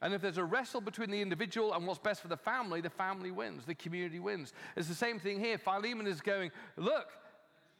And 0.00 0.14
if 0.14 0.20
there's 0.20 0.38
a 0.38 0.44
wrestle 0.44 0.80
between 0.80 1.10
the 1.10 1.22
individual 1.22 1.72
and 1.74 1.86
what's 1.86 1.98
best 1.98 2.22
for 2.22 2.28
the 2.28 2.36
family, 2.36 2.80
the 2.80 2.90
family 2.90 3.30
wins, 3.30 3.64
the 3.64 3.74
community 3.74 4.20
wins. 4.20 4.52
It's 4.76 4.88
the 4.88 4.94
same 4.94 5.18
thing 5.18 5.40
here. 5.40 5.58
Philemon 5.58 6.06
is 6.06 6.20
going, 6.20 6.50
look, 6.76 7.08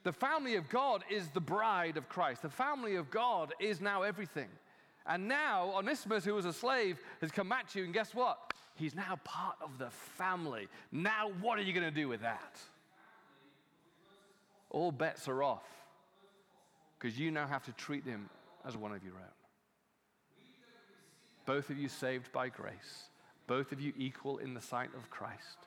the 0.05 0.13
family 0.13 0.57
of 0.57 0.69
God 0.69 1.05
is 1.11 1.29
the 1.29 1.41
bride 1.41 1.97
of 1.97 2.09
Christ. 2.09 2.43
The 2.43 2.49
family 2.49 2.97
of 2.97 3.11
God 3.11 3.55
is 3.61 3.81
now 3.81 4.03
everything. 4.03 4.49
And 5.07 5.29
now 5.29 5.73
Onesimus, 5.77 6.25
who 6.25 6.35
was 6.35 6.45
a 6.45 6.53
slave, 6.53 6.99
has 7.21 7.31
come 7.31 7.53
at 7.53 7.75
you, 7.75 7.85
and 7.85 7.93
guess 7.93 8.15
what? 8.15 8.53
He's 8.75 8.95
now 8.95 9.19
part 9.25 9.57
of 9.61 9.79
the 9.79 9.91
family. 9.91 10.69
Now, 10.91 11.31
what 11.41 11.59
are 11.59 11.63
you 11.63 11.73
going 11.73 11.87
to 11.87 11.91
do 11.91 12.09
with 12.09 12.23
that? 12.23 12.59
All 14.71 14.91
bets 14.91 15.29
are 15.29 15.43
off 15.43 15.67
because 16.99 17.19
you 17.19 17.31
now 17.31 17.47
have 17.47 17.65
to 17.65 17.73
treat 17.73 18.05
him 18.05 18.31
as 18.67 18.77
one 18.77 18.93
of 18.93 19.05
your 19.05 19.15
own. 19.15 19.37
Both 21.45 21.71
of 21.71 21.79
you 21.79 21.89
saved 21.89 22.33
by 22.33 22.49
grace. 22.49 23.09
Both 23.47 23.73
of 23.73 23.81
you 23.81 23.93
equal 23.97 24.39
in 24.39 24.55
the 24.55 24.61
sight 24.61 24.91
of 24.97 25.11
Christ. 25.11 25.59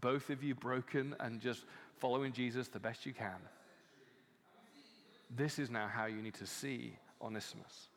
Both 0.00 0.30
of 0.30 0.42
you 0.42 0.54
broken 0.54 1.14
and 1.20 1.40
just 1.40 1.64
following 1.98 2.32
Jesus 2.32 2.68
the 2.68 2.80
best 2.80 3.06
you 3.06 3.12
can. 3.12 3.36
This 5.30 5.58
is 5.58 5.70
now 5.70 5.88
how 5.88 6.06
you 6.06 6.22
need 6.22 6.34
to 6.34 6.46
see 6.46 6.96
Onesimus. 7.20 7.88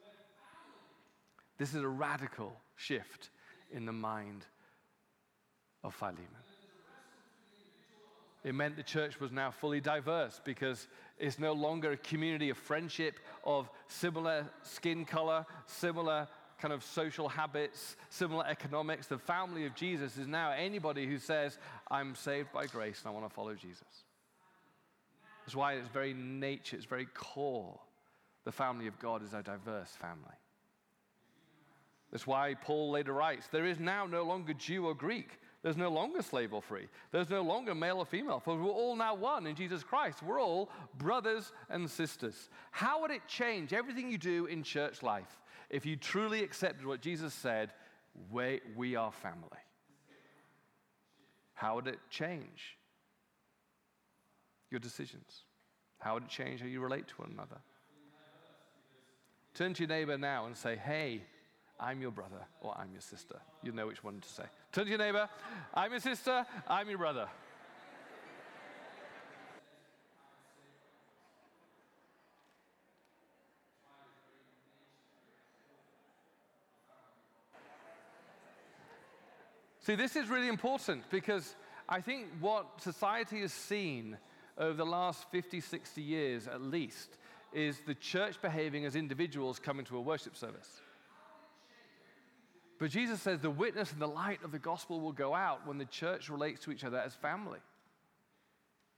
This 1.58 1.74
is 1.74 1.84
a 1.84 1.88
radical 1.88 2.54
shift 2.76 3.30
in 3.72 3.86
the 3.86 3.92
mind 3.92 4.46
of 5.84 5.94
Philemon. 5.94 6.28
It 8.44 8.56
meant 8.56 8.76
the 8.76 8.84
church 8.84 9.20
was 9.20 9.32
now 9.32 9.52
fully 9.52 9.80
diverse 9.80 10.42
because 10.44 10.88
it's 11.20 11.38
no 11.38 11.54
longer 11.54 11.92
a 11.92 11.98
community 11.98 12.50
of 12.50 12.58
friendship, 12.58 13.20
of 13.44 13.70
similar 13.88 14.48
skin 14.64 15.06
color, 15.06 15.46
similar 15.68 16.28
kind 16.60 16.74
of 16.74 16.84
social 16.84 17.30
habits, 17.30 17.96
similar 18.10 18.46
economics. 18.48 19.08
The 19.08 19.20
family 19.20 19.66
of 19.66 19.76
Jesus 19.76 20.18
is 20.18 20.28
now 20.28 20.52
anybody 20.52 21.06
who 21.06 21.20
says, 21.20 21.60
I'm 21.90 22.16
saved 22.16 22.52
by 22.52 22.66
grace 22.66 23.02
and 23.04 23.12
I 23.12 23.14
want 23.14 23.30
to 23.30 23.34
follow 23.34 23.54
Jesus. 23.54 24.06
That's 25.52 25.58
why 25.58 25.74
it's 25.74 25.90
very 25.90 26.14
nature, 26.14 26.78
it's 26.78 26.86
very 26.86 27.08
core. 27.14 27.78
The 28.46 28.54
family 28.54 28.88
of 28.88 28.98
God 29.00 29.22
is 29.22 29.34
a 29.34 29.44
diverse 29.44 29.90
family. 29.90 30.38
That's 32.10 32.26
why 32.26 32.54
Paul 32.54 32.92
later 32.92 33.12
writes 33.12 33.48
there 33.52 33.66
is 33.66 33.78
now 33.78 34.06
no 34.06 34.24
longer 34.24 34.54
Jew 34.54 34.86
or 34.86 34.96
Greek. 34.96 35.42
There's 35.62 35.76
no 35.76 35.90
longer 35.90 36.22
slave 36.22 36.54
or 36.54 36.62
free. 36.62 36.88
There's 37.12 37.30
no 37.30 37.42
longer 37.42 37.76
male 37.76 37.98
or 37.98 38.06
female, 38.06 38.40
for 38.40 38.56
we're 38.56 38.72
all 38.72 38.96
now 38.96 39.14
one 39.14 39.46
in 39.46 39.58
Jesus 39.58 39.84
Christ. 39.84 40.24
We're 40.24 40.40
all 40.40 40.70
brothers 40.98 41.52
and 41.70 41.90
sisters. 41.90 42.48
How 42.72 43.02
would 43.02 43.12
it 43.12 43.28
change 43.28 43.74
everything 43.74 44.10
you 44.10 44.18
do 44.18 44.46
in 44.46 44.64
church 44.64 45.04
life 45.04 45.42
if 45.70 45.86
you 45.86 45.98
truly 45.98 46.46
accepted 46.46 46.86
what 46.86 47.02
Jesus 47.02 47.34
said, 47.34 47.74
we, 48.32 48.62
we 48.74 48.96
are 48.96 49.12
family? 49.12 49.50
How 51.56 51.76
would 51.76 51.88
it 51.88 52.00
change 52.10 52.78
your 54.72 54.80
decisions? 54.80 55.44
How 56.00 56.16
would 56.16 56.24
it 56.24 56.30
change 56.30 56.62
how 56.62 56.68
you 56.68 56.82
relate 56.82 57.08
to 57.10 57.14
one 57.18 57.32
another? 57.32 57.58
Turn 59.54 59.74
to 59.74 59.84
your 59.84 59.90
neighbor 59.90 60.18
now 60.18 60.46
and 60.46 60.58
say, 60.58 60.76
Hey, 60.76 61.22
I'm 61.80 62.02
your 62.02 62.12
brother 62.12 62.48
or 62.62 62.76
I'm 62.78 62.92
your 62.92 63.02
sister. 63.02 63.40
You 63.64 63.72
know 63.72 63.88
which 63.88 64.04
one 64.04 64.20
to 64.22 64.30
say. 64.30 64.44
Turn 64.72 64.86
to 64.86 64.90
your 64.90 65.00
neighbor, 65.00 65.28
I'm 65.74 65.92
your 65.92 66.00
sister, 66.00 66.46
I'm 66.68 66.90
your 66.90 66.98
brother. 66.98 67.28
See, 79.84 79.96
this 79.96 80.16
is 80.16 80.30
really 80.30 80.48
important 80.48 81.04
because 81.10 81.56
I 81.90 82.02
think 82.02 82.28
what 82.40 82.82
society 82.82 83.42
has 83.42 83.52
seen 83.52 84.18
over 84.58 84.74
the 84.74 84.86
last 84.86 85.30
50, 85.32 85.62
60 85.62 86.02
years 86.02 86.48
at 86.48 86.62
least 86.62 87.18
is 87.54 87.80
the 87.86 87.96
church 87.96 88.42
behaving 88.42 88.86
as 88.86 88.96
individuals 88.96 89.60
coming 89.60 89.86
to 89.86 89.98
a 89.98 90.02
worship 90.02 90.36
service. 90.36 90.82
But 92.80 92.90
Jesus 92.90 93.22
says 93.22 93.42
the 93.42 93.50
witness 93.50 93.92
and 93.92 94.02
the 94.02 94.08
light 94.08 94.44
of 94.44 94.52
the 94.52 94.60
gospel 94.60 95.00
will 95.02 95.12
go 95.12 95.36
out 95.36 95.68
when 95.68 95.78
the 95.78 95.86
church 95.86 96.30
relates 96.30 96.62
to 96.62 96.72
each 96.72 96.84
other 96.84 96.98
as 96.98 97.14
family. 97.14 97.60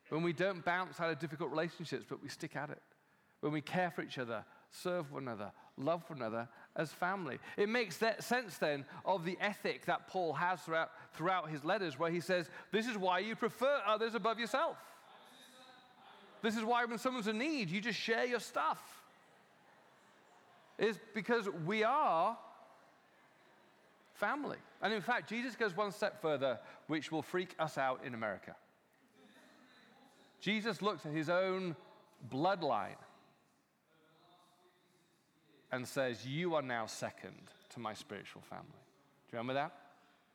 When 0.10 0.24
we 0.24 0.32
don't 0.32 0.64
bounce 0.64 1.00
out 1.00 1.10
of 1.10 1.20
difficult 1.20 1.50
relationships, 1.50 2.06
but 2.08 2.22
we 2.22 2.30
stick 2.30 2.56
at 2.56 2.70
it. 2.70 2.82
When 3.42 3.52
we 3.52 3.60
care 3.60 3.92
for 3.92 4.02
each 4.02 4.18
other, 4.18 4.46
serve 4.72 5.12
one 5.12 5.24
another, 5.24 5.52
love 5.78 6.04
one 6.08 6.20
another 6.20 6.48
as 6.78 6.94
family. 6.94 7.40
It 7.58 7.68
makes 7.68 7.98
that 7.98 8.24
sense 8.24 8.58
then 8.58 8.86
of 9.04 9.26
the 9.26 9.38
ethic 9.42 9.86
that 9.86 10.08
Paul 10.08 10.34
has 10.34 10.62
throughout, 10.62 10.92
throughout 11.14 11.50
his 11.50 11.66
letters, 11.66 12.00
where 12.00 12.10
he 12.10 12.22
says, 12.22 12.50
This 12.72 12.88
is 12.88 12.98
why 12.98 13.20
you 13.20 13.36
prefer 13.36 13.82
others 13.86 14.16
above 14.16 14.40
yourself. 14.40 14.78
This 16.44 16.58
is 16.58 16.64
why 16.64 16.84
when 16.84 17.00
someone's 17.00 17.28
in 17.28 17.40
need, 17.40 17.70
you 17.70 17.82
just 17.82 17.98
share 17.98 18.26
your 18.26 18.42
stuff. 18.42 18.80
Is 20.78 21.00
because 21.14 21.48
we 21.66 21.84
are 21.84 22.38
family. 24.16 24.58
And 24.82 24.94
in 24.94 25.02
fact, 25.02 25.30
Jesus 25.30 25.56
goes 25.56 25.76
one 25.76 25.92
step 25.92 26.22
further, 26.22 26.60
which 26.88 27.12
will 27.12 27.22
freak 27.22 27.56
us 27.60 27.78
out 27.78 28.02
in 28.06 28.14
America. 28.14 28.56
Jesus 30.42 30.82
looks 30.82 31.06
at 31.06 31.14
his 31.14 31.30
own 31.30 31.78
bloodline 32.30 33.00
and 35.72 35.88
says, 35.88 36.26
You 36.28 36.56
are 36.56 36.62
now 36.62 36.88
second 36.88 37.52
to 37.70 37.80
my 37.80 37.94
spiritual 37.94 38.42
family. 38.42 38.66
Do 38.68 39.38
you 39.38 39.38
remember 39.38 39.54
that? 39.54 39.72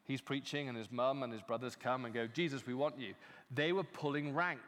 He's 0.05 0.23
preaching, 0.23 0.69
and 0.69 0.79
his 0.79 0.91
mum 0.91 1.23
and 1.23 1.31
his 1.31 1.43
brothers 1.43 1.77
come 1.77 2.07
and 2.07 2.15
go, 2.15 2.27
Jesus, 2.27 2.67
we 2.67 2.73
want 2.73 2.99
you. 2.99 3.13
They 3.55 3.73
were 3.73 3.85
pulling 3.85 4.35
rank. 4.35 4.61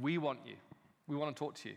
We 0.00 0.18
want 0.18 0.40
you. 0.46 0.54
We 1.06 1.16
want 1.16 1.34
to 1.34 1.38
talk 1.38 1.54
to 1.56 1.68
you. 1.68 1.76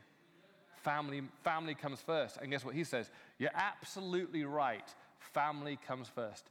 Family, 0.84 1.24
family 1.44 1.76
comes 1.76 2.00
first. 2.00 2.38
And 2.42 2.52
guess 2.52 2.64
what 2.64 2.76
he 2.76 2.84
says? 2.84 3.10
You're 3.40 3.52
absolutely 3.54 4.44
right. 4.46 4.88
Family 5.20 5.80
comes 5.88 6.08
first. 6.08 6.50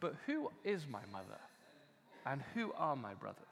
But 0.00 0.14
who 0.26 0.50
is 0.64 0.86
my 0.88 1.02
mother? 1.12 1.38
And 2.26 2.42
who 2.54 2.72
are 2.72 2.96
my 2.96 3.14
brothers? 3.14 3.44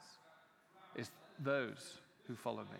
It's 0.95 1.11
those 1.39 1.99
who 2.27 2.35
follow 2.35 2.63
me. 2.63 2.79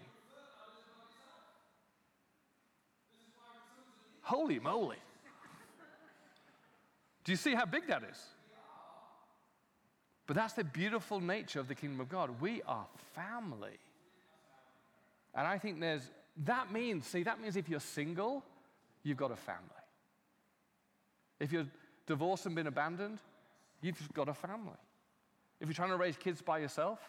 Holy 4.21 4.59
moly. 4.59 4.97
Do 7.23 7.31
you 7.31 7.37
see 7.37 7.55
how 7.55 7.65
big 7.65 7.87
that 7.87 8.03
is? 8.03 8.21
But 10.27 10.35
that's 10.35 10.53
the 10.53 10.63
beautiful 10.63 11.19
nature 11.19 11.59
of 11.59 11.67
the 11.67 11.75
kingdom 11.75 11.99
of 11.99 12.09
God. 12.09 12.41
We 12.41 12.61
are 12.67 12.85
family. 13.13 13.77
And 15.35 15.45
I 15.45 15.57
think 15.57 15.79
there's, 15.79 16.09
that 16.45 16.71
means, 16.71 17.05
see, 17.05 17.23
that 17.23 17.41
means 17.41 17.57
if 17.57 17.67
you're 17.67 17.79
single, 17.79 18.43
you've 19.03 19.17
got 19.17 19.31
a 19.31 19.35
family. 19.35 19.61
If 21.39 21.51
you're 21.51 21.67
divorced 22.07 22.45
and 22.45 22.55
been 22.55 22.67
abandoned, 22.67 23.19
you've 23.81 24.13
got 24.13 24.29
a 24.29 24.33
family. 24.33 24.71
If 25.59 25.67
you're 25.67 25.73
trying 25.73 25.89
to 25.89 25.97
raise 25.97 26.15
kids 26.15 26.41
by 26.41 26.59
yourself, 26.59 26.99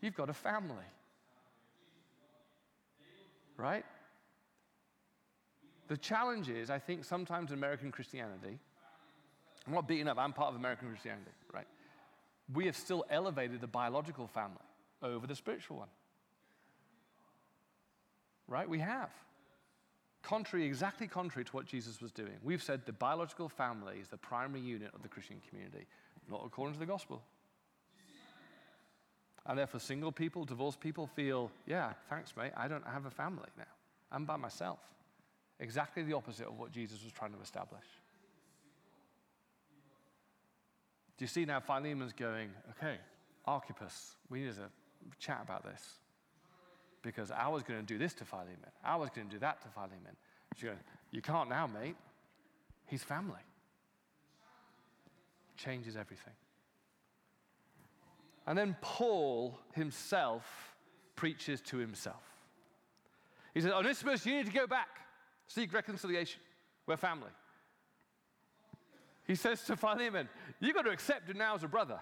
you've 0.00 0.14
got 0.14 0.28
a 0.28 0.34
family. 0.34 0.84
Right? 3.56 3.84
The 5.88 5.96
challenge 5.96 6.48
is, 6.48 6.70
I 6.70 6.78
think, 6.78 7.04
sometimes 7.04 7.50
in 7.50 7.58
American 7.58 7.90
Christianity, 7.90 8.58
I'm 9.66 9.74
not 9.74 9.86
beating 9.86 10.08
up, 10.08 10.18
I'm 10.18 10.32
part 10.32 10.50
of 10.50 10.56
American 10.56 10.88
Christianity, 10.88 11.30
right? 11.52 11.66
We 12.52 12.66
have 12.66 12.76
still 12.76 13.04
elevated 13.08 13.60
the 13.60 13.66
biological 13.66 14.26
family 14.26 14.56
over 15.02 15.26
the 15.26 15.36
spiritual 15.36 15.78
one. 15.78 15.88
Right? 18.48 18.68
We 18.68 18.80
have. 18.80 19.10
Contrary, 20.22 20.64
exactly 20.64 21.08
contrary 21.08 21.44
to 21.44 21.52
what 21.52 21.66
Jesus 21.66 22.00
was 22.00 22.12
doing. 22.12 22.34
We've 22.42 22.62
said 22.62 22.82
the 22.86 22.92
biological 22.92 23.48
family 23.48 23.98
is 24.00 24.08
the 24.08 24.16
primary 24.16 24.60
unit 24.60 24.90
of 24.94 25.02
the 25.02 25.08
Christian 25.08 25.40
community, 25.48 25.86
not 26.30 26.42
according 26.46 26.74
to 26.74 26.80
the 26.80 26.86
gospel. 26.86 27.22
And 29.44 29.58
therefore, 29.58 29.80
single 29.80 30.12
people, 30.12 30.44
divorced 30.44 30.78
people 30.78 31.08
feel, 31.08 31.50
yeah, 31.66 31.94
thanks, 32.08 32.36
mate, 32.36 32.52
I 32.56 32.68
don't 32.68 32.86
have 32.86 33.06
a 33.06 33.10
family 33.10 33.48
now. 33.58 33.64
I'm 34.12 34.24
by 34.24 34.36
myself. 34.36 34.78
Exactly 35.58 36.04
the 36.04 36.12
opposite 36.12 36.46
of 36.46 36.58
what 36.58 36.70
Jesus 36.70 37.02
was 37.02 37.12
trying 37.12 37.32
to 37.32 37.40
establish. 37.40 37.84
Do 41.18 41.24
you 41.24 41.28
see 41.28 41.44
now 41.44 41.60
Philemon's 41.60 42.12
going, 42.12 42.50
okay, 42.70 42.98
Archippus, 43.44 44.14
we 44.30 44.40
need 44.40 44.54
to 44.54 44.70
chat 45.18 45.40
about 45.42 45.64
this. 45.64 45.82
Because 47.02 47.30
I 47.30 47.48
was 47.48 47.62
going 47.62 47.80
to 47.80 47.86
do 47.86 47.98
this 47.98 48.14
to 48.14 48.24
Philemon. 48.24 48.56
I 48.84 48.96
was 48.96 49.10
going 49.10 49.28
to 49.28 49.32
do 49.32 49.40
that 49.40 49.60
to 49.62 49.68
Philemon. 49.68 50.16
She 50.56 50.66
goes, 50.66 50.76
you 51.10 51.20
can't 51.20 51.48
now, 51.48 51.66
mate. 51.66 51.96
He's 52.86 53.02
family. 53.02 53.40
Changes 55.56 55.96
everything. 55.96 56.34
And 58.46 58.58
then 58.58 58.76
Paul 58.80 59.58
himself 59.72 60.74
preaches 61.14 61.60
to 61.62 61.76
himself. 61.76 62.22
He 63.54 63.60
says, 63.60 63.72
Onesimus, 63.72 64.26
you 64.26 64.36
need 64.36 64.46
to 64.46 64.52
go 64.52 64.66
back. 64.66 64.88
Seek 65.46 65.72
reconciliation. 65.72 66.40
We're 66.86 66.96
family. 66.96 67.30
He 69.26 69.34
says 69.34 69.62
to 69.64 69.76
Philemon, 69.76 70.28
You've 70.60 70.74
got 70.74 70.82
to 70.82 70.90
accept 70.90 71.28
him 71.28 71.38
now 71.38 71.54
as 71.54 71.62
a 71.62 71.68
brother, 71.68 72.00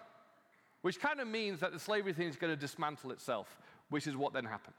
which 0.82 1.00
kind 1.00 1.20
of 1.20 1.28
means 1.28 1.60
that 1.60 1.72
the 1.72 1.78
slavery 1.78 2.12
thing 2.12 2.28
is 2.28 2.36
going 2.36 2.52
to 2.52 2.56
dismantle 2.58 3.10
itself, 3.10 3.58
which 3.90 4.06
is 4.06 4.16
what 4.16 4.32
then 4.32 4.44
happened. 4.44 4.76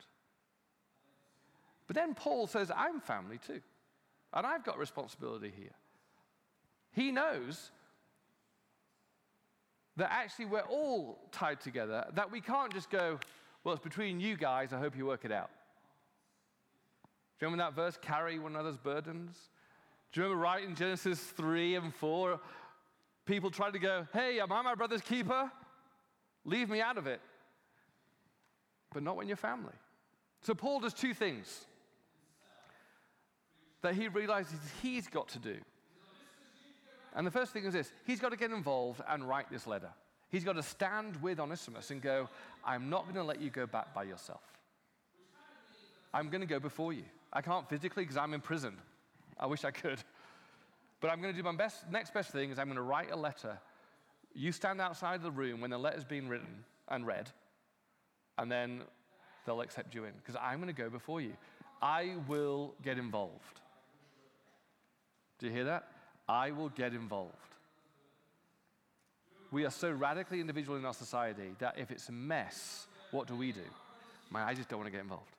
But 1.91 1.95
then 1.95 2.15
Paul 2.15 2.47
says, 2.47 2.71
I'm 2.73 3.01
family 3.01 3.37
too, 3.37 3.59
and 4.31 4.47
I've 4.47 4.63
got 4.63 4.77
responsibility 4.77 5.51
here. 5.53 5.75
He 6.93 7.11
knows 7.11 7.69
that 9.97 10.09
actually 10.09 10.45
we're 10.45 10.61
all 10.61 11.19
tied 11.33 11.59
together, 11.59 12.05
that 12.13 12.31
we 12.31 12.39
can't 12.39 12.73
just 12.73 12.89
go, 12.89 13.19
Well, 13.65 13.75
it's 13.75 13.83
between 13.83 14.21
you 14.21 14.37
guys, 14.37 14.71
I 14.71 14.79
hope 14.79 14.95
you 14.95 15.05
work 15.05 15.25
it 15.25 15.33
out. 15.33 15.49
Do 17.37 17.45
you 17.45 17.51
remember 17.51 17.65
that 17.65 17.75
verse? 17.75 17.97
Carry 18.01 18.39
one 18.39 18.53
another's 18.53 18.77
burdens. 18.77 19.35
Do 20.13 20.21
you 20.21 20.27
remember 20.27 20.41
right 20.41 20.63
in 20.63 20.75
Genesis 20.75 21.19
3 21.19 21.75
and 21.75 21.93
4? 21.93 22.39
People 23.25 23.51
tried 23.51 23.73
to 23.73 23.79
go, 23.79 24.07
Hey, 24.13 24.39
am 24.39 24.49
I 24.53 24.61
my 24.61 24.75
brother's 24.75 25.01
keeper? 25.01 25.51
Leave 26.45 26.69
me 26.69 26.79
out 26.79 26.97
of 26.97 27.05
it. 27.05 27.19
But 28.93 29.03
not 29.03 29.17
when 29.17 29.27
you're 29.27 29.35
family. 29.35 29.75
So 30.41 30.53
Paul 30.53 30.79
does 30.79 30.93
two 30.93 31.13
things 31.13 31.65
that 33.81 33.95
he 33.95 34.07
realizes 34.07 34.59
he's 34.81 35.07
got 35.07 35.27
to 35.29 35.39
do. 35.39 35.57
And 37.13 37.27
the 37.27 37.31
first 37.31 37.51
thing 37.51 37.65
is 37.65 37.73
this 37.73 37.91
he's 38.05 38.19
got 38.19 38.29
to 38.29 38.37
get 38.37 38.51
involved 38.51 39.01
and 39.07 39.27
write 39.27 39.49
this 39.51 39.67
letter. 39.67 39.89
He's 40.29 40.45
got 40.45 40.53
to 40.53 40.63
stand 40.63 41.21
with 41.21 41.39
Onesimus 41.39 41.91
and 41.91 42.01
go, 42.01 42.29
I'm 42.63 42.89
not 42.89 43.03
going 43.03 43.15
to 43.15 43.23
let 43.23 43.41
you 43.41 43.49
go 43.49 43.65
back 43.65 43.93
by 43.93 44.03
yourself. 44.03 44.41
I'm 46.13 46.29
going 46.29 46.41
to 46.41 46.47
go 46.47 46.59
before 46.59 46.93
you. 46.93 47.03
I 47.33 47.41
can't 47.41 47.67
physically 47.67 48.03
because 48.03 48.17
I'm 48.17 48.33
in 48.33 48.39
prison. 48.39 48.77
I 49.37 49.45
wish 49.45 49.65
I 49.65 49.71
could. 49.71 49.99
But 51.01 51.09
I'm 51.09 51.21
going 51.21 51.33
to 51.33 51.37
do 51.37 51.43
my 51.43 51.55
best. 51.55 51.89
Next 51.89 52.13
best 52.13 52.31
thing 52.31 52.51
is 52.51 52.59
I'm 52.59 52.67
going 52.67 52.75
to 52.77 52.81
write 52.81 53.11
a 53.11 53.15
letter. 53.15 53.59
You 54.33 54.51
stand 54.51 54.79
outside 54.79 55.21
the 55.21 55.31
room 55.31 55.59
when 55.59 55.71
the 55.71 55.77
letter's 55.77 56.05
being 56.05 56.29
written 56.29 56.63
and 56.87 57.05
read, 57.05 57.29
and 58.37 58.49
then 58.49 58.81
they'll 59.45 59.61
accept 59.61 59.93
you 59.93 60.05
in 60.05 60.13
because 60.13 60.39
I'm 60.41 60.61
going 60.61 60.73
to 60.73 60.81
go 60.81 60.89
before 60.89 61.19
you. 61.19 61.33
I 61.81 62.15
will 62.27 62.75
get 62.83 62.97
involved. 62.97 63.59
Do 65.41 65.47
you 65.47 65.53
hear 65.53 65.65
that? 65.65 65.87
I 66.29 66.51
will 66.51 66.69
get 66.69 66.93
involved. 66.93 67.33
We 69.49 69.65
are 69.65 69.71
so 69.71 69.89
radically 69.89 70.39
individual 70.39 70.77
in 70.77 70.85
our 70.85 70.93
society 70.93 71.55
that 71.57 71.79
if 71.79 71.89
it's 71.89 72.07
a 72.09 72.11
mess, 72.11 72.85
what 73.09 73.27
do 73.27 73.35
we 73.35 73.51
do? 73.51 73.59
Man, 74.29 74.47
I 74.47 74.53
just 74.53 74.69
don't 74.69 74.79
want 74.79 74.87
to 74.87 74.91
get 74.91 75.01
involved. 75.01 75.35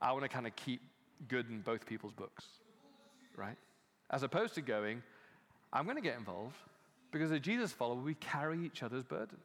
I 0.00 0.12
want 0.12 0.24
to 0.24 0.28
kind 0.28 0.46
of 0.46 0.54
keep 0.54 0.82
good 1.26 1.48
in 1.48 1.62
both 1.62 1.86
people's 1.86 2.12
books, 2.12 2.44
right? 3.34 3.56
As 4.10 4.22
opposed 4.22 4.54
to 4.56 4.60
going, 4.60 5.02
I'm 5.72 5.84
going 5.84 5.96
to 5.96 6.02
get 6.02 6.18
involved 6.18 6.54
because 7.10 7.32
as 7.32 7.40
Jesus 7.40 7.72
follower, 7.72 7.96
we 7.96 8.14
carry 8.14 8.62
each 8.64 8.82
other's 8.82 9.04
burdens. 9.04 9.40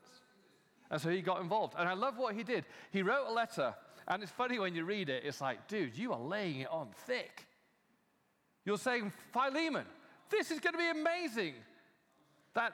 And 0.92 1.00
so 1.00 1.10
he 1.10 1.22
got 1.22 1.40
involved. 1.40 1.76
And 1.80 1.88
I 1.88 1.94
love 1.94 2.18
what 2.18 2.36
he 2.36 2.44
did. 2.44 2.66
He 2.92 3.02
wrote 3.02 3.28
a 3.30 3.32
letter 3.32 3.74
And 4.10 4.24
it's 4.24 4.32
funny 4.32 4.58
when 4.58 4.74
you 4.74 4.84
read 4.84 5.10
it, 5.10 5.24
it's 5.24 5.40
like, 5.40 5.68
dude, 5.68 5.96
you 5.96 6.12
are 6.12 6.20
laying 6.20 6.62
it 6.62 6.68
on 6.72 6.90
thick. 7.06 7.46
You're 8.70 8.78
saying, 8.78 9.12
Philemon, 9.34 9.88
this 10.30 10.52
is 10.52 10.60
going 10.60 10.74
to 10.74 10.78
be 10.78 10.92
amazing. 10.92 11.56
That 12.54 12.74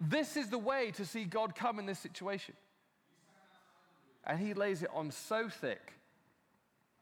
this 0.00 0.38
is 0.38 0.48
the 0.48 0.56
way 0.56 0.90
to 0.92 1.04
see 1.04 1.24
God 1.24 1.54
come 1.54 1.78
in 1.78 1.84
this 1.84 1.98
situation. 1.98 2.54
And 4.26 4.40
he 4.40 4.54
lays 4.54 4.82
it 4.82 4.88
on 4.94 5.10
so 5.10 5.50
thick 5.50 5.92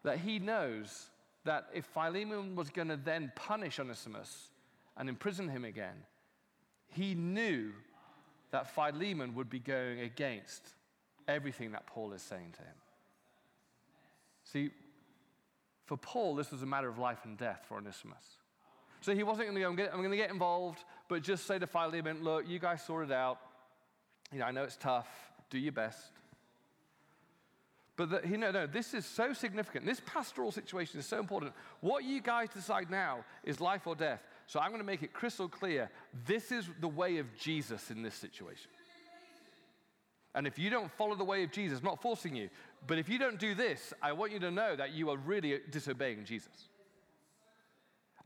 that 0.03 0.19
he 0.19 0.41
knows 0.41 1.07
that 1.45 1.69
if 1.73 1.85
Philemon 1.85 2.57
was 2.57 2.69
going 2.69 2.89
to 2.89 2.97
then 2.97 3.31
punish 3.37 3.79
Onesimus 3.79 4.49
and 4.97 5.09
imprison 5.09 5.49
him 5.49 5.65
again, 5.65 6.03
he 6.89 7.15
knew 7.15 7.71
that 8.51 8.75
Philemon 8.75 9.37
would 9.37 9.49
be 9.49 9.61
going 9.61 10.01
against 10.01 10.67
everything 11.29 11.71
that 11.71 11.87
Paul 11.87 12.13
is 12.13 12.23
saying 12.23 12.55
to 12.57 12.63
him. 12.63 12.75
See, 14.43 14.71
for 15.85 15.97
Paul, 15.97 16.35
this 16.35 16.51
was 16.51 16.63
a 16.63 16.67
matter 16.67 16.89
of 16.89 16.99
life 16.99 17.21
and 17.25 17.37
death 17.37 17.65
for 17.69 17.77
Onesimus. 17.77 18.25
So 19.01 19.15
he 19.15 19.25
wasn't 19.25 19.49
going 19.49 19.57
to 19.57 19.83
go, 19.83 19.89
I'm 19.93 19.99
going, 19.99 20.11
to 20.11 20.17
get 20.17 20.31
involved, 20.31 20.85
but 21.09 21.23
just 21.23 21.47
say 21.47 21.59
to 21.59 21.67
Philemon, 21.67 22.23
look, 22.23 22.49
you 22.49 22.59
guys 22.61 22.83
sort 22.83 23.05
it 23.05 23.13
out. 23.13 23.39
You 24.33 24.39
know, 24.39 24.45
I 24.45 24.53
know 24.53 24.63
it's 24.63 24.77
tough. 24.77 25.09
Do 25.51 25.59
your 25.59 25.73
best. 25.73 26.01
But 27.97 28.11
the, 28.11 28.37
no, 28.37 28.67
this 28.67 28.95
is 28.95 29.05
so 29.05 29.33
significant. 29.33 29.85
This 29.85 30.01
pastoral 30.07 30.51
situation 30.53 30.99
is 30.99 31.07
so 31.07 31.19
important. 31.19 31.53
What 31.81 32.05
you 32.05 32.21
guys 32.21 32.49
decide 32.49 32.91
now 32.91 33.25
is 33.45 33.61
life 33.61 33.87
or 33.87 33.95
death. 33.95 34.23
So 34.47 34.61
I'm 34.61 34.69
going 34.69 34.81
to 34.81 34.87
make 34.87 35.03
it 35.03 35.13
crystal 35.13 35.49
clear. 35.49 35.91
This 36.27 36.53
is 36.53 36.69
the 36.81 36.89
way 36.89 37.19
of 37.19 37.27
Jesus 37.37 37.91
in 37.91 38.03
this 38.03 38.15
situation. 38.15 38.71
And 40.35 40.47
if 40.47 40.59
you 40.59 40.71
don't 40.71 40.91
follow 40.93 41.15
the 41.15 41.25
way 41.25 41.43
of 41.43 41.53
Jesus, 41.53 41.83
not 41.83 42.01
forcing 42.01 42.35
you, 42.35 42.49
but 42.87 42.99
if 42.99 43.09
you 43.09 43.19
don't 43.19 43.39
do 43.39 43.55
this, 43.55 43.93
I 44.03 44.13
want 44.13 44.33
you 44.33 44.41
to 44.41 44.51
know 44.51 44.75
that 44.77 44.93
you 44.93 45.11
are 45.11 45.17
really 45.17 45.61
disobeying 45.71 46.25
Jesus. 46.25 46.69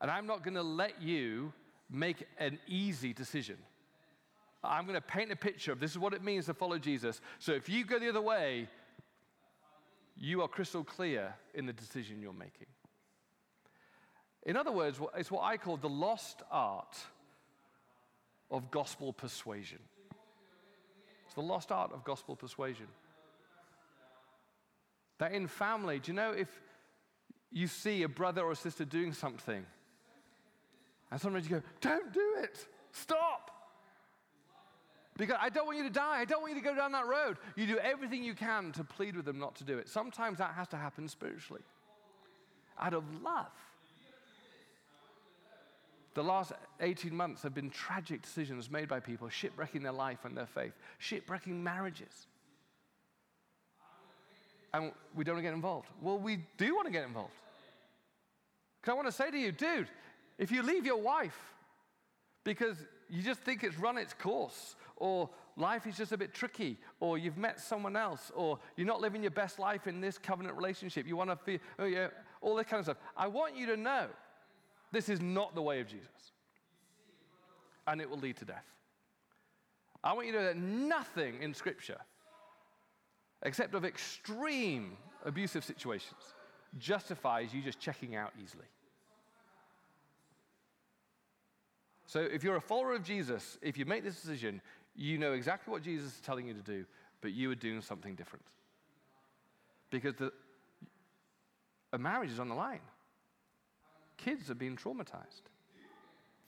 And 0.00 0.10
I'm 0.10 0.26
not 0.26 0.42
going 0.42 0.54
to 0.54 0.62
let 0.62 1.02
you 1.02 1.52
make 1.90 2.26
an 2.38 2.58
easy 2.66 3.12
decision. 3.12 3.56
I'm 4.64 4.84
going 4.84 4.94
to 4.94 5.00
paint 5.00 5.30
a 5.30 5.36
picture 5.36 5.72
of 5.72 5.80
this 5.80 5.92
is 5.92 5.98
what 5.98 6.12
it 6.12 6.24
means 6.24 6.46
to 6.46 6.54
follow 6.54 6.78
Jesus. 6.78 7.20
So 7.38 7.52
if 7.52 7.68
you 7.68 7.84
go 7.84 7.98
the 7.98 8.08
other 8.08 8.20
way, 8.20 8.68
you 10.16 10.42
are 10.42 10.48
crystal 10.48 10.82
clear 10.82 11.34
in 11.54 11.66
the 11.66 11.72
decision 11.72 12.20
you're 12.20 12.32
making. 12.32 12.66
In 14.44 14.56
other 14.56 14.72
words, 14.72 14.98
it's 15.16 15.30
what 15.30 15.44
I 15.44 15.56
call 15.56 15.76
the 15.76 15.88
lost 15.88 16.42
art 16.50 16.96
of 18.50 18.70
gospel 18.70 19.12
persuasion. 19.12 19.80
It's 21.26 21.34
the 21.34 21.42
lost 21.42 21.72
art 21.72 21.92
of 21.92 22.04
gospel 22.04 22.36
persuasion. 22.36 22.86
That 25.18 25.32
in 25.32 25.46
family, 25.46 25.98
do 25.98 26.12
you 26.12 26.16
know 26.16 26.32
if 26.32 26.48
you 27.50 27.66
see 27.66 28.02
a 28.02 28.08
brother 28.08 28.42
or 28.42 28.52
a 28.52 28.56
sister 28.56 28.84
doing 28.84 29.12
something, 29.12 29.64
and 31.10 31.20
sometimes 31.20 31.48
you 31.48 31.56
go, 31.56 31.62
don't 31.80 32.12
do 32.12 32.34
it, 32.38 32.66
stop. 32.92 33.50
Because 35.16 35.36
I 35.40 35.48
don't 35.48 35.64
want 35.66 35.78
you 35.78 35.84
to 35.84 35.90
die. 35.90 36.18
I 36.18 36.26
don't 36.26 36.42
want 36.42 36.54
you 36.54 36.60
to 36.60 36.64
go 36.64 36.74
down 36.74 36.92
that 36.92 37.06
road. 37.06 37.38
You 37.54 37.66
do 37.66 37.78
everything 37.78 38.22
you 38.22 38.34
can 38.34 38.72
to 38.72 38.84
plead 38.84 39.16
with 39.16 39.24
them 39.24 39.38
not 39.38 39.54
to 39.56 39.64
do 39.64 39.78
it. 39.78 39.88
Sometimes 39.88 40.38
that 40.38 40.52
has 40.52 40.68
to 40.68 40.76
happen 40.76 41.08
spiritually, 41.08 41.62
out 42.78 42.92
of 42.92 43.04
love. 43.22 43.46
The 46.12 46.22
last 46.22 46.52
18 46.80 47.14
months 47.14 47.42
have 47.42 47.54
been 47.54 47.70
tragic 47.70 48.22
decisions 48.22 48.70
made 48.70 48.88
by 48.88 49.00
people, 49.00 49.28
shipwrecking 49.28 49.82
their 49.82 49.92
life 49.92 50.24
and 50.24 50.36
their 50.36 50.46
faith, 50.46 50.72
shipwrecking 50.98 51.62
marriages. 51.62 52.26
And 54.74 54.92
we 55.14 55.24
don't 55.24 55.36
want 55.36 55.44
to 55.44 55.48
get 55.48 55.54
involved. 55.54 55.88
Well, 56.00 56.18
we 56.18 56.44
do 56.58 56.74
want 56.74 56.86
to 56.86 56.92
get 56.92 57.04
involved. 57.06 57.32
Because 58.80 58.92
I 58.92 58.94
want 58.94 59.08
to 59.08 59.12
say 59.12 59.30
to 59.30 59.38
you, 59.38 59.52
dude, 59.52 59.88
if 60.38 60.50
you 60.50 60.62
leave 60.62 60.84
your 60.84 61.00
wife 61.00 61.38
because 62.44 62.76
you 63.08 63.22
just 63.22 63.40
think 63.40 63.64
it's 63.64 63.78
run 63.78 63.98
its 63.98 64.14
course, 64.14 64.76
or 64.96 65.28
life 65.56 65.86
is 65.86 65.96
just 65.96 66.12
a 66.12 66.16
bit 66.16 66.32
tricky, 66.32 66.78
or 67.00 67.18
you've 67.18 67.36
met 67.36 67.60
someone 67.60 67.96
else, 67.96 68.30
or 68.34 68.58
you're 68.76 68.86
not 68.86 69.00
living 69.00 69.22
your 69.22 69.30
best 69.30 69.58
life 69.58 69.86
in 69.86 70.00
this 70.00 70.18
covenant 70.18 70.56
relationship. 70.56 71.06
You 71.06 71.16
want 71.16 71.30
to 71.30 71.36
feel, 71.36 71.58
oh 71.78 71.84
yeah, 71.84 72.08
all 72.40 72.54
that 72.56 72.68
kind 72.68 72.78
of 72.78 72.86
stuff. 72.86 72.98
I 73.16 73.26
want 73.26 73.56
you 73.56 73.66
to 73.66 73.76
know 73.76 74.06
this 74.92 75.08
is 75.08 75.20
not 75.20 75.54
the 75.54 75.62
way 75.62 75.80
of 75.80 75.88
Jesus. 75.88 76.08
And 77.86 78.00
it 78.00 78.08
will 78.08 78.18
lead 78.18 78.36
to 78.38 78.44
death. 78.44 78.64
I 80.02 80.12
want 80.12 80.26
you 80.26 80.32
to 80.34 80.38
know 80.38 80.44
that 80.44 80.56
nothing 80.56 81.42
in 81.42 81.54
Scripture, 81.54 81.98
except 83.46 83.74
of 83.74 83.84
extreme 83.84 84.96
abusive 85.24 85.64
situations, 85.64 86.34
justifies 86.78 87.54
you 87.54 87.62
just 87.62 87.78
checking 87.78 88.16
out 88.16 88.32
easily. 88.42 88.66
So 92.06 92.20
if 92.20 92.42
you're 92.42 92.56
a 92.56 92.60
follower 92.60 92.94
of 92.94 93.04
Jesus, 93.04 93.56
if 93.62 93.78
you 93.78 93.84
make 93.84 94.04
this 94.04 94.16
decision, 94.16 94.60
you 94.96 95.16
know 95.16 95.32
exactly 95.32 95.70
what 95.70 95.82
Jesus 95.82 96.14
is 96.14 96.20
telling 96.20 96.48
you 96.48 96.54
to 96.54 96.62
do, 96.62 96.84
but 97.20 97.32
you 97.32 97.50
are 97.50 97.54
doing 97.54 97.80
something 97.80 98.14
different. 98.16 98.44
Because 99.90 100.14
the, 100.16 100.32
a 101.92 101.98
marriage 101.98 102.30
is 102.30 102.40
on 102.40 102.48
the 102.48 102.54
line. 102.54 102.80
Kids 104.16 104.50
are 104.50 104.54
being 104.54 104.76
traumatized. 104.76 105.46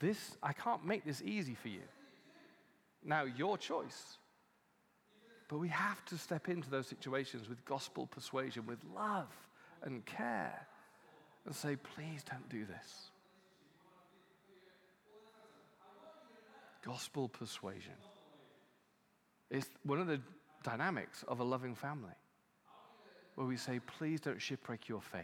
This, 0.01 0.37
I 0.43 0.53
can't 0.53 0.85
make 0.85 1.05
this 1.05 1.23
easy 1.23 1.55
for 1.55 1.69
you. 1.69 1.83
Now, 3.05 3.23
your 3.25 3.57
choice. 3.57 4.19
But 5.49 5.59
we 5.59 5.69
have 5.69 6.05
to 6.07 6.19
step 6.19 6.49
into 6.49 6.69
those 6.69 6.87
situations 6.87 7.49
with 7.49 7.65
gospel 7.65 8.07
persuasion, 8.07 8.67
with 8.67 8.79
love 8.95 9.35
and 9.83 10.05
care, 10.05 10.67
and 11.47 11.55
say, 11.55 11.77
please 11.77 12.23
don't 12.23 12.49
do 12.51 12.67
this. 12.67 13.11
Gospel 16.85 17.29
persuasion. 17.29 17.95
It's 19.51 19.69
one 19.85 19.99
of 19.99 20.07
the 20.07 20.21
dynamics 20.63 21.25
of 21.27 21.41
a 21.41 21.45
loving 21.45 21.75
family 21.75 22.13
where 23.35 23.47
we 23.47 23.57
say, 23.57 23.81
please 23.99 24.21
don't 24.21 24.41
shipwreck 24.41 24.89
your 24.89 25.01
faith 25.01 25.23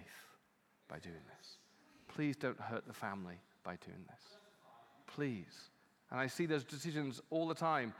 by 0.88 0.98
doing 0.98 1.20
this. 1.38 1.58
Please 2.08 2.36
don't 2.36 2.58
hurt 2.60 2.86
the 2.86 2.92
family 2.92 3.36
by 3.64 3.76
doing 3.84 4.04
this. 4.08 4.38
Please. 5.06 5.70
And 6.10 6.20
I 6.20 6.28
see 6.28 6.46
those 6.46 6.64
decisions 6.64 7.20
all 7.30 7.48
the 7.48 7.54
time. 7.54 7.92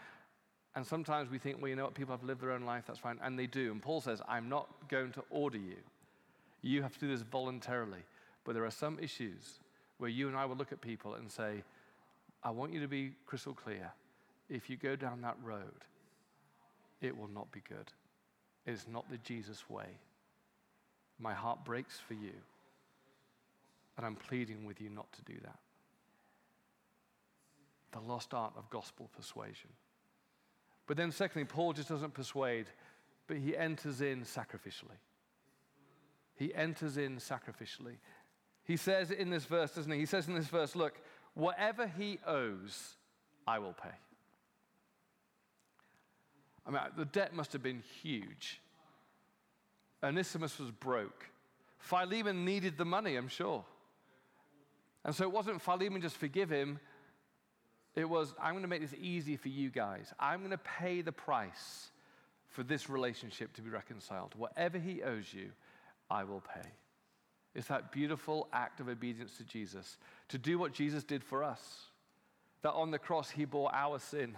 And 0.77 0.85
sometimes 0.85 1.31
we 1.31 1.39
think, 1.39 1.61
well, 1.61 1.69
you 1.69 1.77
know 1.77 1.85
what, 1.85 1.95
people 1.95 2.15
have 2.15 2.25
lived 2.25 2.41
their 2.43 2.51
own 2.51 2.65
life, 2.65 2.85
that's 2.87 2.99
fine. 2.99 3.19
And 3.23 3.39
they 3.39 3.47
do. 3.47 3.71
And 3.71 3.81
Paul 3.81 4.01
says, 4.01 4.21
I'm 4.27 4.49
not 4.49 4.69
going 4.89 5.13
to 5.13 5.23
order 5.31 5.59
you. 5.59 5.77
You 6.63 6.83
have 6.83 6.95
to 6.95 7.01
do 7.01 7.09
this 7.09 7.23
voluntarily. 7.23 8.01
But 8.45 8.55
there 8.55 8.65
are 8.65 8.71
some 8.71 8.99
issues 8.99 9.61
where 9.99 10.11
you 10.11 10.29
and 10.29 10.37
I 10.37 10.45
will 10.47 10.57
look 10.57 10.73
at 10.73 10.81
people 10.81 11.15
and 11.15 11.31
say, 11.31 11.63
I 12.43 12.51
want 12.51 12.73
you 12.73 12.81
to 12.81 12.89
be 12.89 13.13
crystal 13.27 13.55
clear. 13.55 13.93
If 14.51 14.69
you 14.69 14.77
go 14.77 14.97
down 14.97 15.23
that 15.23 15.37
road, 15.43 15.85
it 17.01 17.17
will 17.17 17.29
not 17.29 17.51
be 17.53 17.63
good. 17.69 17.93
It's 18.67 18.87
not 18.89 19.09
the 19.11 19.19
Jesus 19.19 19.69
way. 19.71 19.87
My 21.19 21.33
heart 21.33 21.65
breaks 21.65 22.01
for 22.01 22.15
you, 22.15 22.33
and 23.97 24.05
I'm 24.05 24.17
pleading 24.17 24.65
with 24.65 24.81
you 24.81 24.91
not 24.91 25.13
to 25.13 25.23
do 25.23 25.39
that. 25.43 25.59
The 27.93 28.01
lost 28.01 28.35
art 28.35 28.53
of 28.59 28.69
gospel 28.71 29.09
persuasion. 29.17 29.71
But 30.87 30.97
then, 30.97 31.11
secondly, 31.11 31.47
Paul 31.47 31.73
just 31.73 31.89
doesn't 31.89 32.15
persuade, 32.15 32.67
but 33.27 33.39
he 33.39 33.57
enters 33.57 34.01
in 34.01 34.23
sacrificially. 34.23 34.99
He 36.37 36.55
enters 36.55 36.97
in 36.97 37.17
sacrificially. 37.17 37.97
He 38.65 38.77
says 38.77 39.11
in 39.11 39.31
this 39.31 39.45
verse, 39.45 39.73
doesn't 39.75 39.91
he? 39.91 39.99
He 39.99 40.07
says 40.07 40.29
in 40.29 40.35
this 40.35 40.49
verse, 40.49 40.75
look, 40.75 41.01
Whatever 41.35 41.89
he 41.89 42.19
owes, 42.27 42.95
I 43.47 43.59
will 43.59 43.73
pay. 43.73 43.89
I 46.67 46.71
mean, 46.71 46.81
the 46.97 47.05
debt 47.05 47.35
must 47.35 47.53
have 47.53 47.63
been 47.63 47.83
huge. 48.03 48.61
Onesimus 50.03 50.59
was 50.59 50.71
broke. 50.71 51.27
Philemon 51.79 52.45
needed 52.45 52.79
the 52.79 52.85
money, 52.85 53.17
I'm 53.17 53.29
sure. 53.29 53.65
And 55.05 55.15
so 55.15 55.25
it 55.25 55.33
wasn't 55.33 55.61
Philemon 55.61 56.01
just 56.01 56.17
forgive 56.17 56.49
him. 56.49 56.79
It 57.97 58.09
was, 58.09 58.35
I'm 58.41 58.53
going 58.53 58.63
to 58.63 58.69
make 58.69 58.81
this 58.81 58.95
easy 59.01 59.37
for 59.37 59.49
you 59.49 59.71
guys. 59.71 60.13
I'm 60.19 60.41
going 60.41 60.51
to 60.51 60.59
pay 60.59 61.01
the 61.01 61.13
price 61.13 61.91
for 62.49 62.63
this 62.63 62.91
relationship 62.91 63.53
to 63.55 63.63
be 63.63 63.71
reconciled. 63.71 64.35
Whatever 64.37 64.79
he 64.79 65.03
owes 65.03 65.33
you, 65.33 65.51
I 66.11 66.25
will 66.25 66.43
pay. 66.55 66.69
It's 67.55 67.69
that 67.69 67.93
beautiful 67.93 68.49
act 68.53 68.81
of 68.81 68.89
obedience 68.89 69.37
to 69.37 69.45
Jesus, 69.45 69.97
to 70.29 70.39
do 70.39 70.59
what 70.59 70.73
Jesus 70.73 71.05
did 71.05 71.23
for 71.23 71.45
us. 71.45 71.61
That 72.63 72.73
on 72.73 72.91
the 72.91 72.99
cross, 72.99 73.31
he 73.31 73.45
bore 73.45 73.73
our 73.73 73.99
sin. 73.99 74.37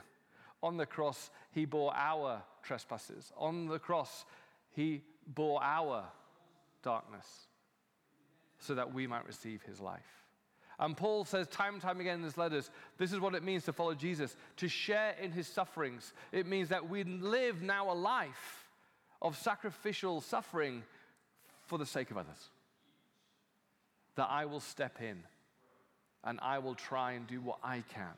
On 0.63 0.77
the 0.77 0.87
cross, 0.87 1.31
he 1.53 1.65
bore 1.65 1.95
our 1.95 2.43
trespasses. 2.63 3.33
On 3.39 3.67
the 3.67 3.79
cross, 3.79 4.25
he 4.73 5.03
bore 5.27 5.63
our 5.63 6.05
darkness 6.83 7.27
so 8.59 8.75
that 8.75 8.93
we 8.93 9.07
might 9.07 9.27
receive 9.27 9.63
his 9.63 9.81
life. 9.81 10.26
And 10.79 10.97
Paul 10.97 11.25
says 11.25 11.47
time 11.47 11.75
and 11.75 11.83
time 11.83 12.01
again 12.01 12.19
in 12.19 12.23
his 12.23 12.37
letters, 12.37 12.71
this 12.99 13.13
is 13.13 13.21
what 13.21 13.35
it 13.35 13.43
means 13.43 13.65
to 13.65 13.73
follow 13.73 13.95
Jesus, 13.95 14.37
to 14.59 14.69
share 14.69 15.15
in 15.21 15.33
his 15.33 15.47
sufferings. 15.47 16.13
It 16.33 16.47
means 16.47 16.69
that 16.69 16.89
we 16.89 17.05
live 17.05 17.63
now 17.63 17.91
a 17.91 17.95
life 17.95 18.69
of 19.23 19.39
sacrificial 19.39 20.21
suffering 20.21 20.83
for 21.65 21.79
the 21.79 21.87
sake 21.87 22.11
of 22.11 22.19
others. 22.19 22.51
That 24.17 24.29
I 24.31 24.45
will 24.45 24.61
step 24.61 25.01
in 25.01 25.23
and 26.25 26.39
I 26.43 26.59
will 26.59 26.75
try 26.75 27.13
and 27.13 27.27
do 27.27 27.41
what 27.41 27.59
I 27.63 27.83
can 27.95 28.15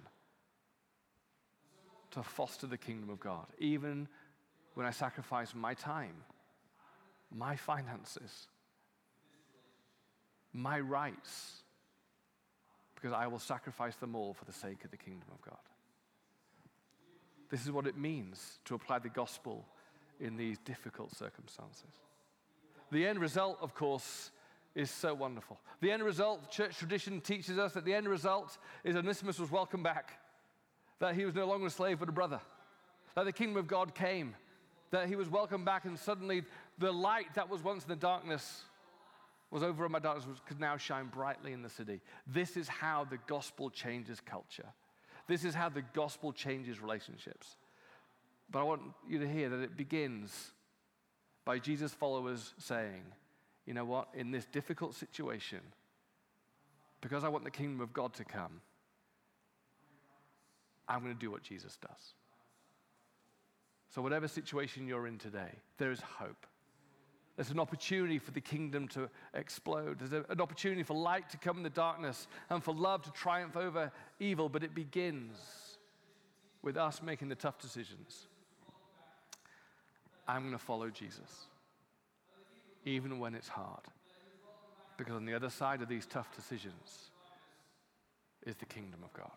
to 2.13 2.23
foster 2.23 2.67
the 2.67 2.79
kingdom 2.79 3.11
of 3.11 3.21
God, 3.21 3.47
even 3.59 4.09
when 4.75 4.87
I 4.87 4.91
sacrifice 4.91 5.55
my 5.55 5.75
time, 5.75 6.15
my 7.35 7.55
finances, 7.57 8.49
my 10.53 10.81
rights, 10.81 11.63
because 13.01 13.15
I 13.15 13.29
will 13.29 13.39
sacrifice 13.39 13.95
them 13.97 14.17
all 14.17 14.35
for 14.35 14.45
the 14.45 14.53
sake 14.53 14.85
of 14.85 14.91
the 14.91 14.97
kingdom 14.97 15.29
of 15.33 15.41
God. 15.43 15.59
This 17.49 17.65
is 17.65 17.71
what 17.71 17.87
it 17.87 17.97
means 17.97 18.59
to 18.65 18.75
apply 18.75 18.99
the 18.99 19.09
gospel 19.09 19.65
in 20.21 20.37
these 20.37 20.59
difficult 20.59 21.15
circumstances. 21.17 21.93
The 22.91 23.07
end 23.07 23.21
result, 23.21 23.59
of 23.61 23.75
course, 23.75 24.33
is 24.75 24.91
so 24.91 25.15
wonderful. 25.15 25.59
The 25.81 25.93
end 25.93 26.03
result, 26.03 26.51
church 26.51 26.77
tradition 26.77 27.21
teaches 27.21 27.57
us 27.57 27.73
that 27.75 27.85
the 27.85 27.95
end 27.95 28.09
result 28.09 28.59
is 28.83 28.97
Onesimus 28.97 29.39
was 29.39 29.51
welcomed 29.51 29.85
back, 29.85 30.19
that 30.99 31.15
he 31.15 31.25
was 31.25 31.35
no 31.35 31.47
longer 31.47 31.67
a 31.67 31.71
slave 31.71 32.01
but 32.01 32.09
a 32.09 32.13
brother, 32.13 32.41
that 33.15 33.25
the 33.25 33.33
kingdom 33.33 33.59
of 33.59 33.69
God 33.69 33.95
came, 33.95 34.35
that 34.91 35.09
he 35.09 35.15
was 35.15 35.29
welcomed 35.29 35.65
back, 35.65 35.85
and 35.85 35.99
suddenly 35.99 36.43
the 36.79 36.93
light 36.93 37.33
that 37.35 37.49
was 37.49 37.63
once 37.63 37.85
in 37.85 37.91
the 37.91 37.97
darkness 37.97 38.63
was 39.51 39.63
over 39.63 39.87
in 39.87 39.93
my 39.93 39.99
darkness 39.99 40.27
could 40.47 40.61
now 40.61 40.77
shine 40.77 41.07
brightly 41.07 41.53
in 41.53 41.63
the 41.63 41.71
city. 41.71 42.01
This 42.27 42.57
is 42.57 42.69
how 42.69 43.05
the 43.05 43.19
gospel 43.27 43.71
changes 43.71 44.21
culture. 44.21 44.69
This 45.27 45.45
is 45.45 45.55
how 45.55 45.69
the 45.69 45.83
gospel 45.95 46.33
changes 46.33 46.81
relationships. 46.81 47.57
But 48.51 48.61
I 48.61 48.63
want 48.63 48.83
you 49.09 49.19
to 49.19 49.29
hear 49.29 49.49
that 49.51 49.61
it 49.61 49.77
begins 49.77 50.53
by 51.45 51.59
Jesus' 51.59 51.93
followers 51.93 52.55
saying, 52.59 53.03
you 53.67 53.75
know 53.75 53.85
what, 53.85 54.09
in 54.15 54.31
this 54.31 54.47
difficult 54.47 54.95
situation, 54.95 55.61
because 57.01 57.25
I 57.25 57.29
want 57.29 57.45
the 57.45 57.51
kingdom 57.51 57.81
of 57.81 57.93
God 57.93 58.15
to 58.15 58.25
come, 58.25 58.61
I'm 60.89 61.03
going 61.03 61.13
to 61.13 61.19
do 61.19 61.31
what 61.31 61.43
Jesus 61.43 61.77
does. 61.77 62.15
So, 63.91 64.03
whatever 64.03 64.29
situation 64.29 64.87
you're 64.87 65.07
in 65.07 65.19
today, 65.19 65.51
there 65.79 65.91
is 65.91 66.01
hope. 66.01 66.47
There's 67.39 67.53
an 67.53 67.61
opportunity 67.61 68.19
for 68.19 68.33
the 68.33 68.41
kingdom 68.41 68.89
to 68.89 69.09
explode. 69.33 70.01
There's 70.01 70.13
a, 70.13 70.29
an 70.29 70.41
opportunity 70.41 70.83
for 70.83 70.95
light 70.95 71.31
to 71.31 71.37
come 71.37 71.57
in 71.57 71.63
the 71.63 71.71
darkness 71.71 72.27
and 72.51 72.65
for 72.65 72.75
love 72.75 73.03
to 73.03 73.13
triumph 73.13 73.57
over 73.57 73.93
evil, 74.19 74.49
but 74.49 74.65
it 74.65 74.75
begins 74.75 75.39
with 76.63 76.77
us 76.77 77.01
making 77.01 77.29
the 77.29 77.37
tough 77.37 77.61
decisions. 77.61 78.27
I'm 80.27 80.43
going 80.43 80.53
to 80.53 80.59
follow 80.59 80.91
Jesus, 80.91 81.47
even 82.85 83.21
when 83.21 83.37
it's 83.37 83.49
hard. 83.49 83.85
Because 84.97 85.15
on 85.15 85.25
the 85.25 85.35
other 85.35 85.49
side 85.49 85.81
of 85.81 85.89
these 85.89 86.07
tough 86.07 86.35
decisions 86.35 87.13
is 88.45 88.57
the 88.57 88.67
kingdom 88.67 88.99
of 89.05 89.13
God. 89.13 89.31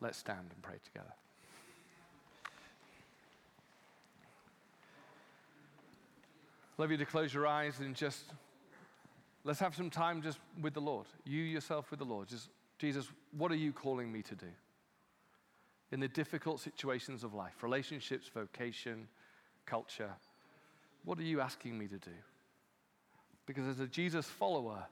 Let's 0.00 0.18
stand 0.18 0.52
and 0.52 0.62
pray 0.62 0.78
together. 0.84 1.14
Love 6.82 6.90
you 6.90 6.96
to 6.96 7.06
close 7.06 7.32
your 7.32 7.46
eyes 7.46 7.78
and 7.78 7.94
just 7.94 8.24
let's 9.44 9.60
have 9.60 9.72
some 9.72 9.88
time 9.88 10.20
just 10.20 10.40
with 10.60 10.74
the 10.74 10.80
Lord. 10.80 11.06
You 11.24 11.40
yourself 11.40 11.92
with 11.92 12.00
the 12.00 12.04
Lord. 12.04 12.26
Just, 12.26 12.48
Jesus, 12.76 13.06
what 13.38 13.52
are 13.52 13.56
you 13.56 13.72
calling 13.72 14.10
me 14.10 14.20
to 14.22 14.34
do? 14.34 14.48
In 15.92 16.00
the 16.00 16.08
difficult 16.08 16.58
situations 16.58 17.22
of 17.22 17.34
life, 17.34 17.62
relationships, 17.62 18.28
vocation, 18.34 19.06
culture, 19.64 20.10
what 21.04 21.20
are 21.20 21.22
you 21.22 21.40
asking 21.40 21.78
me 21.78 21.86
to 21.86 21.98
do? 21.98 22.10
Because 23.46 23.68
as 23.68 23.78
a 23.78 23.86
Jesus 23.86 24.26
follower, 24.26 24.84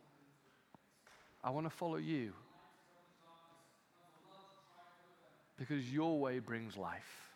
I 1.43 1.51
want 1.51 1.67
to 1.67 1.71
follow 1.71 1.97
you. 1.97 2.35
Because 5.59 5.93
your 5.93 6.21
way 6.21 6.39
brings 6.39 6.77
life, 6.77 7.33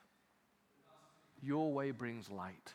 your 1.43 1.73
way 1.73 1.91
brings 1.91 2.31
light. 2.31 2.73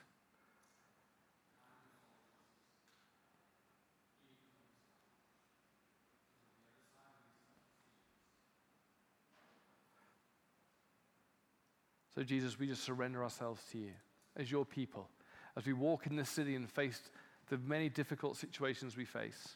So, 12.20 12.26
Jesus, 12.26 12.60
we 12.60 12.68
just 12.68 12.84
surrender 12.84 13.24
ourselves 13.24 13.62
to 13.72 13.78
you 13.78 13.92
as 14.36 14.52
your 14.52 14.66
people. 14.66 15.08
As 15.56 15.66
we 15.66 15.72
walk 15.72 16.06
in 16.06 16.18
this 16.18 16.28
city 16.28 16.54
and 16.56 16.70
face 16.70 17.00
the 17.48 17.58
many 17.60 17.88
difficult 17.88 18.36
situations 18.36 18.98
we 18.98 19.06
face, 19.06 19.56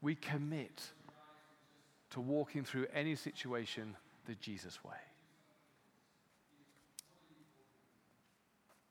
we 0.00 0.16
commit 0.16 0.82
to 2.10 2.20
walking 2.20 2.64
through 2.64 2.88
any 2.92 3.14
situation 3.14 3.96
the 4.26 4.34
Jesus 4.34 4.82
way. 4.82 4.96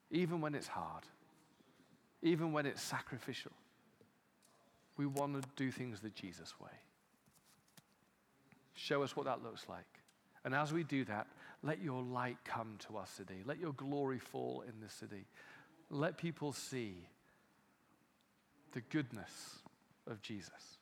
Even 0.10 0.40
when 0.40 0.56
it's 0.56 0.70
hard, 0.70 1.04
even 2.22 2.54
when 2.54 2.66
it's 2.66 2.82
sacrificial, 2.82 3.52
we 4.96 5.06
want 5.06 5.34
to 5.34 5.50
do 5.58 5.72
things 5.72 6.00
the 6.00 6.10
Jesus 6.12 6.54
way. 6.58 6.72
Show 8.76 9.04
us 9.04 9.14
what 9.14 9.26
that 9.26 9.44
looks 9.44 9.68
like. 9.68 9.84
And 10.46 10.56
as 10.56 10.72
we 10.72 10.86
do 10.86 11.04
that, 11.04 11.28
let 11.64 11.82
your 11.82 12.02
light 12.02 12.38
come 12.46 12.76
to 12.88 12.98
our 12.98 13.08
city. 13.08 13.42
Let 13.46 13.60
your 13.60 13.74
glory 13.74 14.20
fall 14.20 14.64
in 14.68 14.80
the 14.82 14.90
city. 14.90 15.26
Let 15.90 16.18
people 16.18 16.54
see 16.54 17.08
the 18.74 18.82
goodness 18.82 19.60
of 20.06 20.22
Jesus. 20.22 20.77